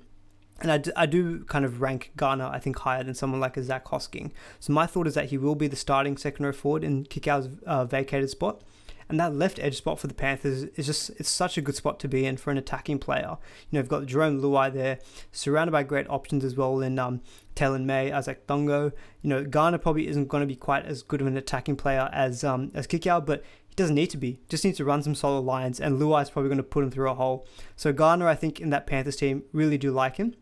[0.61, 3.57] And I do, I do kind of rank Garner, I think, higher than someone like
[3.57, 4.31] a Zac Hosking.
[4.59, 7.49] So my thought is that he will be the starting second row forward in Kikau's
[7.65, 8.61] uh, vacated spot.
[9.09, 11.99] And that left edge spot for the Panthers is just, it's such a good spot
[11.99, 13.37] to be in for an attacking player.
[13.69, 14.99] You know, you've got Jarome Luai there,
[15.33, 17.21] surrounded by great options as well in um,
[17.53, 18.93] Taylan May, Izack Tago.
[19.21, 22.09] You know, Garner probably isn't going to be quite as good of an attacking player
[22.13, 24.39] as um, as Kikau, but he doesn't need to be.
[24.47, 26.91] Just needs to run some solid lines, and Luai is probably going to put him
[26.91, 27.45] through a hole.
[27.75, 30.35] So Garner, I think, in that Panthers team, really do like him.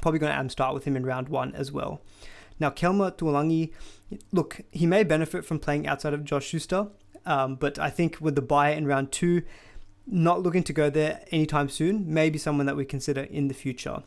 [0.00, 2.00] Probably going to start with him in round one as well.
[2.58, 3.72] Now, Kelma Tuilagi,
[4.32, 6.88] look, he may benefit from playing outside of Josh Schuster,
[7.26, 9.42] um, but I think with the bye in round two,
[10.06, 14.04] not looking to go there anytime soon, maybe someone that we consider in the future.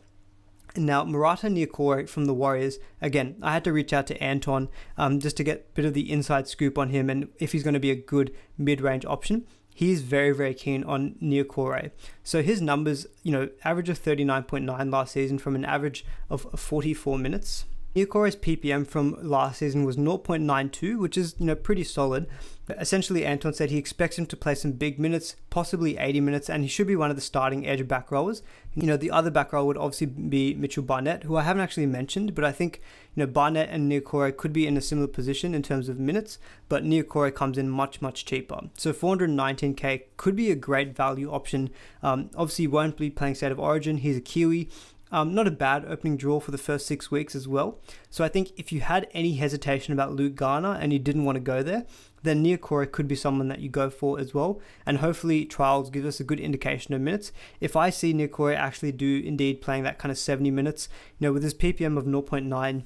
[0.76, 5.18] Now, Marata Niukore from the Warriors, again, I had to reach out to Anton um,
[5.18, 7.74] just to get a bit of the inside scoop on him and if he's going
[7.74, 11.90] to be a good mid range option he's very, very keen on Niukore.
[12.22, 17.18] So his numbers, you know, average of 39.9 last season from an average of 44
[17.18, 17.64] minutes.
[17.94, 22.28] Niukore's PPM from last season was 0.92, which is, you know, pretty solid.
[22.66, 26.48] But essentially, Anton said he expects him to play some big minutes, possibly 80 minutes,
[26.48, 28.44] and he should be one of the starting edge back rowers.
[28.76, 31.86] You know, the other back row would obviously be Mitchell Barnett, who I haven't actually
[31.86, 32.80] mentioned, but I think,
[33.16, 36.38] you know, Barnett and Niukore could be in a similar position in terms of minutes,
[36.68, 38.60] but Niukore comes in much, much cheaper.
[38.76, 41.70] So 419k could be a great value option.
[42.04, 43.96] Um, obviously, won't be playing State of Origin.
[43.96, 44.68] He's a Kiwi.
[45.12, 47.80] Um, not a bad opening draw for the first six weeks as well.
[48.10, 51.36] So I think if you had any hesitation about Luke Garner and you didn't want
[51.36, 51.84] to go there,
[52.22, 54.60] then Niukore could be someone that you go for as well.
[54.86, 57.32] And hopefully trials give us a good indication of minutes.
[57.60, 60.88] If I see Niukore actually do indeed playing that kind of 70 minutes,
[61.18, 62.84] you know, with his PPM of 0.9,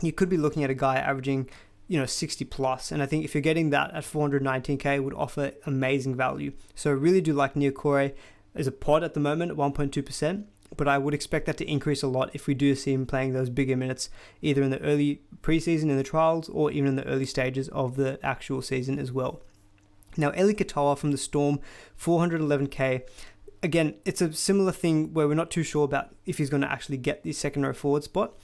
[0.00, 1.48] you could be looking at a guy averaging
[1.88, 5.52] you know 60 plus and i think if you're getting that at 419k would offer
[5.64, 8.12] amazing value so I really do like Niukore
[8.54, 10.44] as a pod at the moment at 1.2%
[10.76, 13.32] but I would expect that to increase a lot if we do see him playing
[13.32, 14.10] those bigger minutes,
[14.42, 17.96] either in the early preseason in the trials or even in the early stages of
[17.96, 19.40] the actual season as well.
[20.16, 21.60] Now, Eli Katoa from the Storm,
[22.00, 23.02] 411k.
[23.62, 26.70] Again, it's a similar thing where we're not too sure about if he's going to
[26.70, 28.34] actually get the second row forward spot.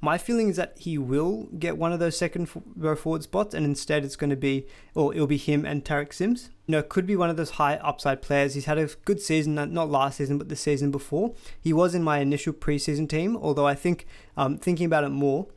[0.00, 3.66] My feeling is that he will get one of those second row forward spots, and
[3.66, 6.50] instead it's going to be, or it'll be him and Tariq Sims.
[6.66, 8.54] You know, could be one of those high upside players.
[8.54, 11.34] He's had a good season, not last season, but the season before.
[11.60, 15.48] He was in my initial preseason team, although I think, um, thinking about it more,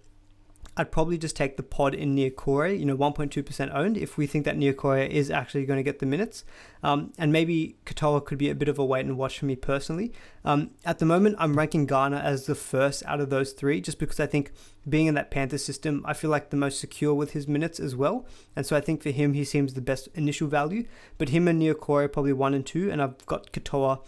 [0.82, 4.46] I'd probably just take the pod in Niukore, you know, 1.2% owned, if we think
[4.46, 6.44] that Niukore is actually going to get the minutes.
[6.82, 9.56] Um, and maybe Katoa could be a bit of a wait and watch for me
[9.56, 10.12] personally.
[10.44, 14.00] Um, at the moment, I'm ranking Garner as the first out of those three, just
[14.00, 14.54] because I think
[14.90, 17.96] being in that Panther system, I feel like the most secure with his minutes as
[17.96, 18.26] well.
[18.56, 20.88] And so I think for him, he seems the best initial value.
[21.20, 24.00] But him and Niukore probably one and two, and I've got Katoa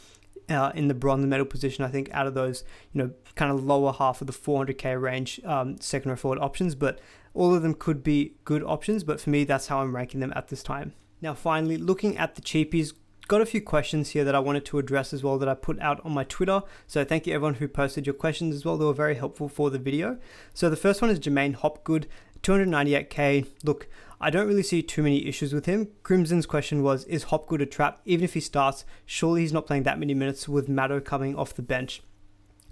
[0.49, 1.83] uh, in the bronze medal position.
[1.83, 5.39] I think out of those, you know, kind of lower half of the 400k range
[5.45, 6.99] um, second or forward options, but
[7.33, 9.03] all of them could be good options.
[9.03, 10.93] But for me, that's how I'm ranking them at this time.
[11.21, 12.93] Now, finally, looking at the cheapies,
[13.27, 15.79] got a few questions here that I wanted to address as well that I put
[15.79, 16.61] out on my Twitter.
[16.87, 18.77] So thank you everyone who posted your questions as well.
[18.77, 20.17] They were very helpful for the video.
[20.53, 22.07] So the first one is Jermaine Hopgood,
[22.41, 23.47] 298k.
[23.63, 23.87] Look,
[24.23, 25.89] I don't really see too many issues with him.
[26.01, 27.99] Crimson's question was Is Hopgood a trap?
[28.05, 31.53] Even if he starts, surely he's not playing that many minutes with Maddo coming off
[31.53, 32.01] the bench.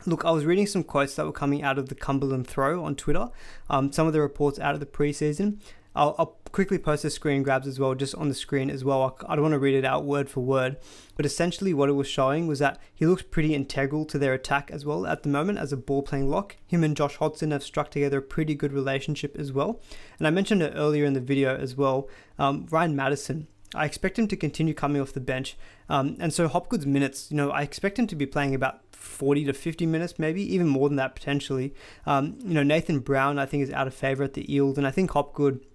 [0.05, 2.95] Look, I was reading some quotes that were coming out of the Cumberland Throw on
[2.95, 3.27] Twitter,
[3.69, 5.59] um, some of the reports out of the preseason,
[5.93, 9.17] I'll, I'll, quickly post the screen grabs as well, just on the screen as well.
[9.27, 10.77] I, don't want to read it out word for word,
[11.15, 14.69] but essentially what it was showing was that he looks pretty integral to their attack
[14.71, 16.57] as well at the moment as a ball playing lock.
[16.67, 19.81] Him and Josh Hodgson have struck together a pretty good relationship as well.
[20.17, 22.09] And I mentioned it earlier in the video as well.
[22.37, 25.57] Um, Ryan Matterson, I expect him to continue coming off the bench.
[25.89, 29.45] Um, and so Hopgood's minutes, you know, I expect him to be playing about 40
[29.45, 31.73] to 50 minutes, maybe even more than that potentially.
[32.05, 34.85] Um, you know, Nathan Brown, I think, is out of favour at the Eels, and
[34.85, 35.65] I think Hopgood.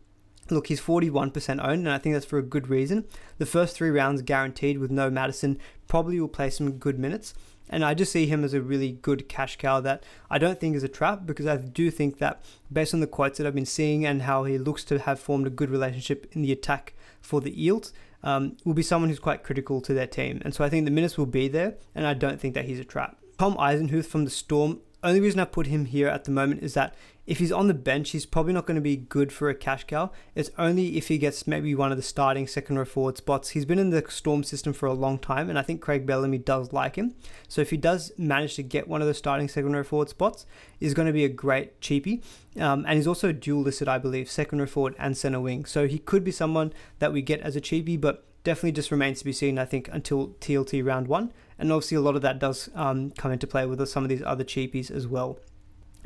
[0.48, 3.04] Look, he's 41% owned, and I think that's for a good reason.
[3.38, 7.34] The first three rounds guaranteed with no Matterson probably will play some good minutes.
[7.68, 10.76] And I just see him as a really good cash cow that I don't think
[10.76, 12.42] is a trap because I do think that
[12.72, 15.48] based on the quotes that I've been seeing and how he looks to have formed
[15.48, 17.92] a good relationship in the attack for the Eels,
[18.22, 20.40] um, will be someone who's quite critical to their team.
[20.44, 22.80] And so I think the minutes will be there, and I don't think that he's
[22.80, 23.18] a trap.
[23.38, 26.74] Tom Eisenhuth from the Storm only reason I put him here at the moment is
[26.74, 26.94] that
[27.26, 29.84] if he's on the bench, he's probably not going to be good for a cash
[29.84, 30.12] cow.
[30.34, 33.50] It's only if he gets maybe one of the starting second row forward spots.
[33.50, 36.38] He's been in the Storm system for a long time, and I think Craig Bellamy
[36.38, 37.14] does like him.
[37.48, 40.46] So if he does manage to get one of the starting second row forward spots,
[40.78, 42.22] he's going to be a great cheapie.
[42.60, 45.64] Um, and he's also dual listed, I believe, second row forward and center wing.
[45.64, 49.18] So he could be someone that we get as a cheapie, but definitely just remains
[49.18, 51.32] to be seen, I think, until TLT round one.
[51.58, 54.22] And obviously, a lot of that does um, come into play with some of these
[54.22, 55.38] other cheapies as well.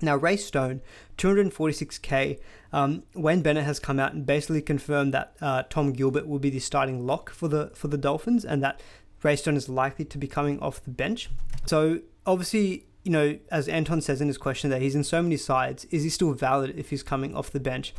[0.03, 0.81] Now, Ray Stone,
[1.19, 2.39] 246k.
[2.73, 6.51] Um, Wayne Bennett has come out and basically confirmed that uh, Tom Gilbert will be
[6.51, 8.81] the starting lock for the for the Dolphins, and that
[9.23, 11.29] Ray Stone is likely to be coming off the bench.
[11.67, 15.37] So obviously, you know, as Anton says in his question, that he's in so many
[15.37, 15.85] sides.
[15.87, 17.95] Is he still valid if he's coming off the bench?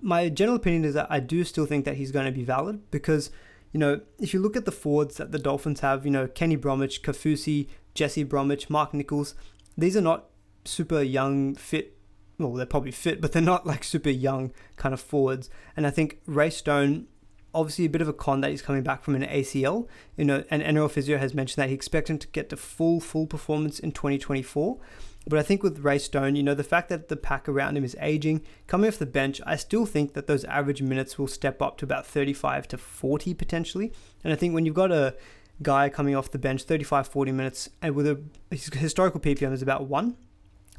[0.00, 2.90] My general opinion is that I do still think that he's going to be valid
[2.90, 3.30] because
[3.74, 6.54] you know, if you look at the forwards that the Dolphins have, you know, Kenny
[6.54, 9.34] Bromwich, Kaufusi, Jesse Bromwich, Mark Nicholls,
[9.76, 10.26] these are not
[10.64, 11.96] super young, fit.
[12.38, 15.50] Well, they're probably fit, but they're not like super young kind of forwards.
[15.76, 17.08] And I think Ray Stone,
[17.52, 19.88] obviously a bit of a con that he's coming back from an ACL.
[20.16, 23.00] You know, and NRL Physio has mentioned that he expects him to get to full,
[23.00, 24.78] full performance in 2024.
[25.26, 27.84] But I think with Ray Stone, you know, the fact that the pack around him
[27.84, 31.62] is aging, coming off the bench, I still think that those average minutes will step
[31.62, 33.92] up to about 35 to 40 potentially.
[34.22, 35.16] And I think when you've got a
[35.62, 38.20] guy coming off the bench 35 40 minutes and with a
[38.50, 40.16] his historical ppm is about 1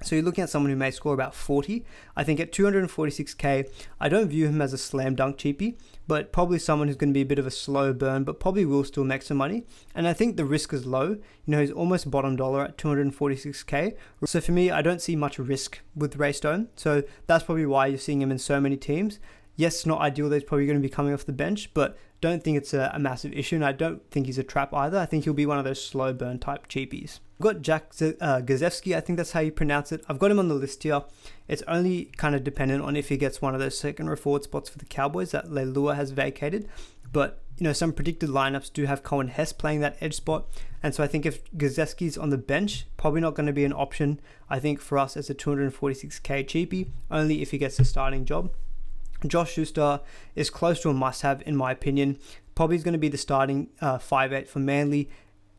[0.03, 1.85] so you're looking at someone who may score about 40.
[2.15, 3.69] I think at 246k,
[3.99, 7.13] I don't view him as a slam dunk cheapie, but probably someone who's going to
[7.13, 9.63] be a bit of a slow burn, but probably will still make some money.
[9.95, 11.09] And I think the risk is low.
[11.09, 13.95] You know, he's almost bottom dollar at 246k.
[14.25, 16.67] So for me, I don't see much risk with Ray Stone.
[16.75, 19.19] So that's probably why you're seeing him in so many teams.
[19.55, 22.43] Yes, not ideal that he's probably going to be coming off the bench, but don't
[22.43, 23.55] think it's a, a massive issue.
[23.55, 24.99] And I don't think he's a trap either.
[24.99, 27.19] I think he'll be one of those slow burn type cheapies.
[27.37, 30.05] I've got Jack uh, Gazewski, I think that's how you pronounce it.
[30.07, 31.03] I've got him on the list here.
[31.49, 34.43] It's only kind of dependent on if he gets one of those second or forward
[34.43, 36.69] spots for the Cowboys that Leilua has vacated.
[37.11, 40.47] But, you know, some predicted lineups do have Coen Hess playing that edge spot.
[40.81, 43.73] And so I think if Gazewski's on the bench, probably not going to be an
[43.73, 48.23] option, I think, for us as a 246k cheapie, only if he gets the starting
[48.23, 48.53] job.
[49.27, 49.99] Josh Schuster
[50.35, 52.17] is close to a must have, in my opinion.
[52.53, 55.09] Probably is going to be the starting uh, 5'8 for Manly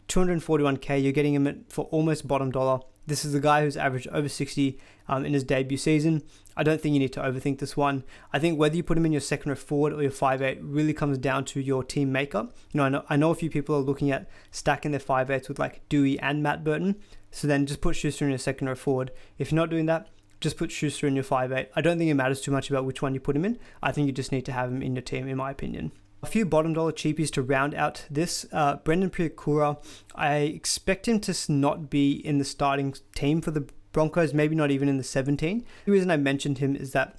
[0.09, 2.81] 241k, you're getting him for almost bottom dollar.
[3.07, 4.79] This is the guy who's averaged over 60
[5.09, 6.23] um, in his debut season.
[6.57, 8.03] I don't think you need to overthink this one.
[8.33, 10.95] I think whether you put him in your second or forward or your 5'8 really
[10.95, 12.57] comes down to your team makeup.
[12.73, 15.49] You know, I know, I know a few people are looking at stacking their 5'8s
[15.49, 16.97] with like Dewey and Matt Burton.
[17.31, 19.13] So then just put Schuster in your second or forward.
[19.39, 20.09] If you're not doing that,
[20.41, 21.69] just put Schuster in your 5'8.
[21.77, 23.59] I don't think it matters too much about which one you put him in.
[23.83, 25.93] I think you just need to have him in your team, in my opinion.
[26.23, 28.47] A few bottom dollar cheapies to round out this.
[28.53, 29.79] Uh, Brendan Piakura,
[30.15, 34.71] I expect him to not be in the starting team for the Broncos, maybe not
[34.71, 35.65] even in the 17.
[35.85, 37.17] The reason I mentioned him is that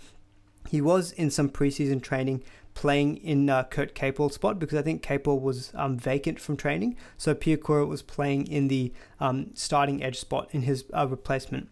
[0.69, 2.43] he was in some preseason training
[2.77, 6.95] playing in uh, Kurt Capewell's spot because I think Capewell was um, vacant from training.
[7.17, 11.69] So Piakura was playing in the um, starting edge spot in his uh, replacement.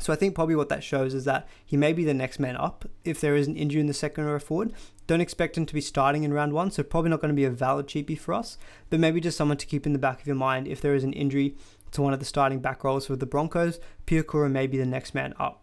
[0.00, 2.56] So I think probably what that shows is that he may be the next man
[2.56, 4.72] up if there is an injury in the second or forward.
[5.06, 7.44] Don't expect him to be starting in round one, so probably not going to be
[7.44, 8.58] a valid cheapie for us,
[8.90, 11.04] but maybe just someone to keep in the back of your mind if there is
[11.04, 11.56] an injury
[11.92, 13.78] to one of the starting back rows for the Broncos.
[14.06, 15.62] Piakura may be the next man up.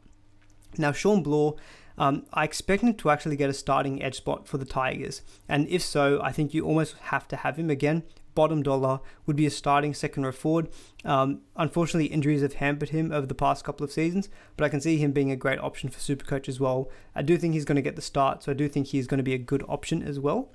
[0.77, 1.55] Now, Shawn Blore,
[1.97, 5.67] um, I expect him to actually get a starting edge spot for the Tigers, and
[5.67, 8.03] if so, I think you almost have to have him again
[8.35, 10.69] bottom dollar would be a starting second row forward.
[11.03, 14.81] Um, unfortunately, injuries have hampered him over the past couple of seasons, but I can
[14.81, 16.89] see him being a great option for Supercoach as well.
[17.15, 19.19] I do think he's going to get the start, so I do think he's going
[19.19, 20.49] to be a good option as well.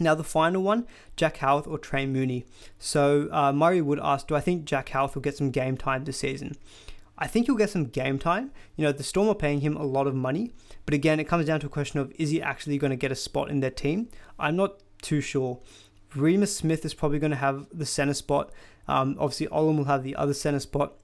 [0.00, 0.86] Now, the final one,
[1.16, 2.44] Jack Howarth or Trey Mooney.
[2.78, 6.04] So, uh, Murray would ask, Do I think Jack Howarth will get some game time
[6.04, 6.56] this season?
[7.18, 8.52] I think he'll get some game time.
[8.76, 10.52] You know, the Storm are paying him a lot of money,
[10.84, 13.10] but again, it comes down to a question of is he actually going to get
[13.10, 14.08] a spot in their team?
[14.38, 15.60] I'm not too sure.
[16.16, 18.50] Reimis Smith is probably going to have the center spot.
[18.86, 20.94] Um, obviously, Olam will have the other center spot.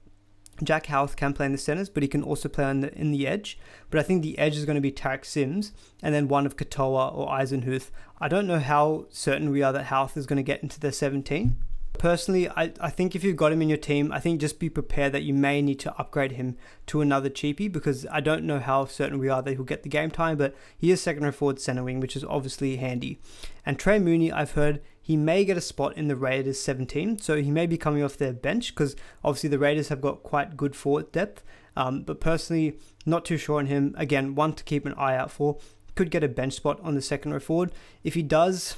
[0.63, 3.11] Jack Howarth can play in the centers, but he can also play on the, in
[3.11, 3.59] the edge.
[3.89, 6.55] But I think the edge is going to be Tariq Sims and then one of
[6.55, 7.91] Katoa or Eisenhuth.
[8.19, 10.91] I don't know how certain we are that Howarth is going to get into the
[10.91, 11.55] 17.
[11.97, 14.69] Personally, I, I think if you've got him in your team, I think just be
[14.69, 18.59] prepared that you may need to upgrade him to another cheapie because I don't know
[18.59, 21.31] how certain we are that he'll get the game time, but he is second or
[21.31, 23.19] forward center wing, which is obviously handy.
[23.65, 27.39] And Trey Mooney, I've heard he may get a spot in the Raiders 17, so
[27.39, 30.75] he may be coming off their bench because obviously the Raiders have got quite good
[30.75, 31.43] forward depth.
[31.75, 33.93] Um, but personally, not too sure on him.
[33.99, 35.59] Again, one to keep an eye out for.
[35.93, 37.71] Could get a bench spot on the second row forward.
[38.03, 38.77] If he does,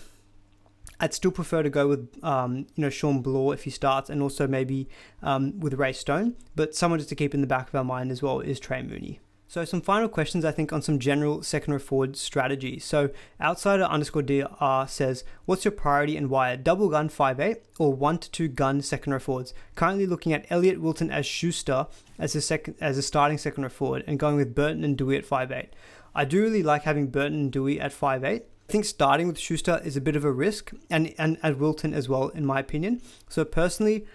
[0.99, 4.21] I'd still prefer to go with um, you know Shawn Blore if he starts, and
[4.21, 4.89] also maybe
[5.23, 6.35] um, with Ray Stone.
[6.57, 8.81] But someone just to keep in the back of our mind as well is Trey
[8.81, 9.21] Mooney.
[9.49, 12.79] So some final questions I think on some general second row forward strategy.
[12.79, 16.49] So outsider underscore DR says, what's your priority and why?
[16.49, 19.53] A double gun 5'8 or 1 to 2 gun second row forwards?
[19.75, 21.87] Currently looking at Elliott Wilton as Schuster
[22.19, 25.15] as a second as a starting second row forward and going with Burton and Dewey
[25.15, 25.67] at 5'8.
[26.13, 28.25] I do really like having Burton and Dewey at 5'8.
[28.25, 31.93] I think starting with Schuster is a bit of a risk and, and at Wilton
[31.93, 33.01] as well, in my opinion.
[33.29, 34.05] So personally,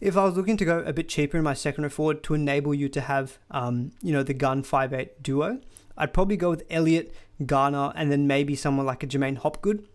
[0.00, 2.34] if I was looking to go a bit cheaper in my second row forward to
[2.34, 5.60] enable you to have, um, you know, the gun 5'8 duo,
[5.96, 9.86] I'd probably go with Elliott, Garner, and then maybe someone like a Jermaine Hopgood.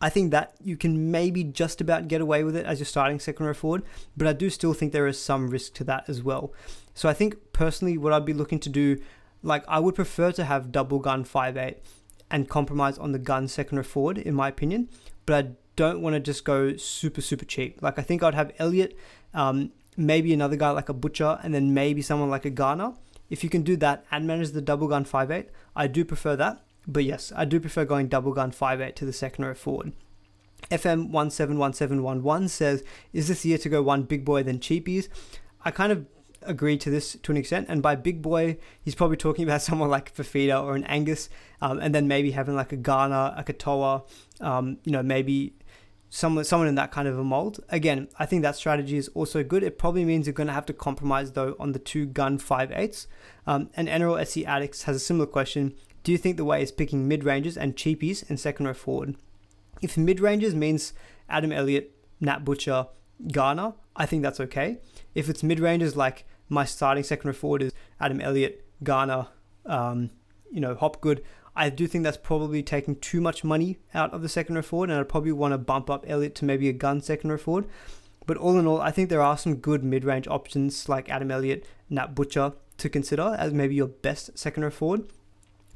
[0.00, 3.18] I think that you can maybe just about get away with it as your starting
[3.18, 3.82] second row forward,
[4.16, 6.52] but I do still think there is some risk to that as well.
[6.94, 9.00] So I think personally, what I'd be looking to do,
[9.42, 11.76] like I would prefer to have double gun 5'8
[12.30, 14.88] and compromise on the gun second row forward, in my opinion,
[15.26, 17.80] but I don't want to just go super, super cheap.
[17.82, 18.96] Like I think I'd have Elliott
[19.34, 22.94] um, maybe another guy like a Butcher, and then maybe someone like a Garner.
[23.30, 26.62] If you can do that and manage the double gun 5'8, I do prefer that.
[26.86, 29.92] But yes, I do prefer going double gun 5'8 to the second row forward.
[30.70, 35.08] FM171711 says, Is this year to go one big boy than cheapies?
[35.64, 36.06] I kind of
[36.42, 37.66] agree to this to an extent.
[37.68, 41.28] And by big boy, he's probably talking about someone like Fifita or an Angus,
[41.60, 44.02] um, and then maybe having like a Garner, a Katoa,
[44.40, 45.54] um, you know, maybe
[46.10, 47.60] someone someone in that kind of a mold.
[47.68, 49.62] Again, I think that strategy is also good.
[49.62, 52.72] It probably means you're going to have to compromise though on the two gun five
[52.72, 53.06] eights.
[53.46, 55.74] Um, and NRL SC Addicts has a similar question.
[56.02, 59.16] Do you think the way is picking mid ranges and cheapies in second row forward?
[59.82, 60.92] If mid ranges means
[61.28, 62.86] Adam Elliott, Nat Butcher,
[63.32, 64.78] Garner, I think that's okay.
[65.14, 69.26] If it's mid ranges like my starting second row forward is Adam Elliott, Garner,
[69.66, 70.10] um,
[70.50, 71.22] you know, Hopgood,
[71.58, 74.90] I do think that's probably taking too much money out of the second row forward,
[74.90, 77.66] and I'd probably want to bump up Elliott to maybe a gun second row forward.
[78.26, 81.32] But all in all, I think there are some good mid range options like Adam
[81.32, 85.10] Elliott, Nat Butcher to consider as maybe your best second row forward.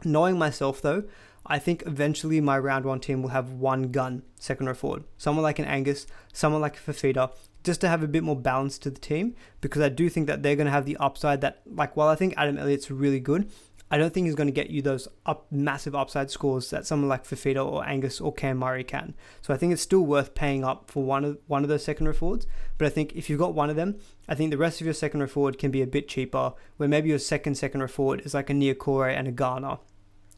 [0.05, 1.03] Knowing myself though,
[1.45, 5.03] I think eventually my round one team will have one gun second row forward.
[5.19, 7.33] Someone like an Angus, someone like a Fifita,
[7.65, 10.43] just to have a bit more balance to the team because I do think that
[10.43, 13.51] they're going to have the upside that, like, while I think Adam Elliott's really good,
[13.93, 17.11] I don't think he's going to get you those up massive upside scores that someone
[17.11, 19.13] like Fifita or Angus or Cam Murray can.
[19.43, 22.07] So I think it's still worth paying up for one of one of those second
[22.07, 22.47] row forwards.
[22.79, 24.95] But I think if you've got one of them, I think the rest of your
[24.95, 26.55] second row forward can be a bit cheaper.
[26.79, 29.77] Where maybe your second second row forward is like a Niukore and a Garner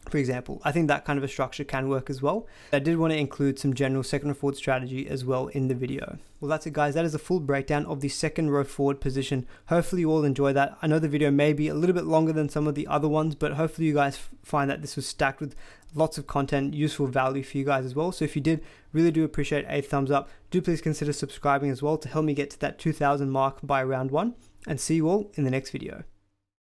[0.09, 0.61] for example.
[0.65, 2.47] I think that kind of a structure can work as well.
[2.73, 5.75] I did want to include some general second row forward strategy as well in the
[5.75, 6.19] video.
[6.41, 6.95] Well, that's it guys.
[6.95, 9.47] That is a full breakdown of the second row forward position.
[9.69, 10.77] Hopefully you all enjoy that.
[10.83, 13.09] I know the video may be a little bit longer than some of the other
[13.09, 15.55] ones, but hopefully you guys find that this was stacked with
[15.95, 18.13] lots of content, useful value for you guys as well.
[18.13, 20.29] So if you did, really do appreciate a thumbs up.
[20.51, 23.83] Do please consider subscribing as well to help me get to that 2000 mark by
[23.83, 24.35] round one
[24.67, 26.05] and see you all in the next video.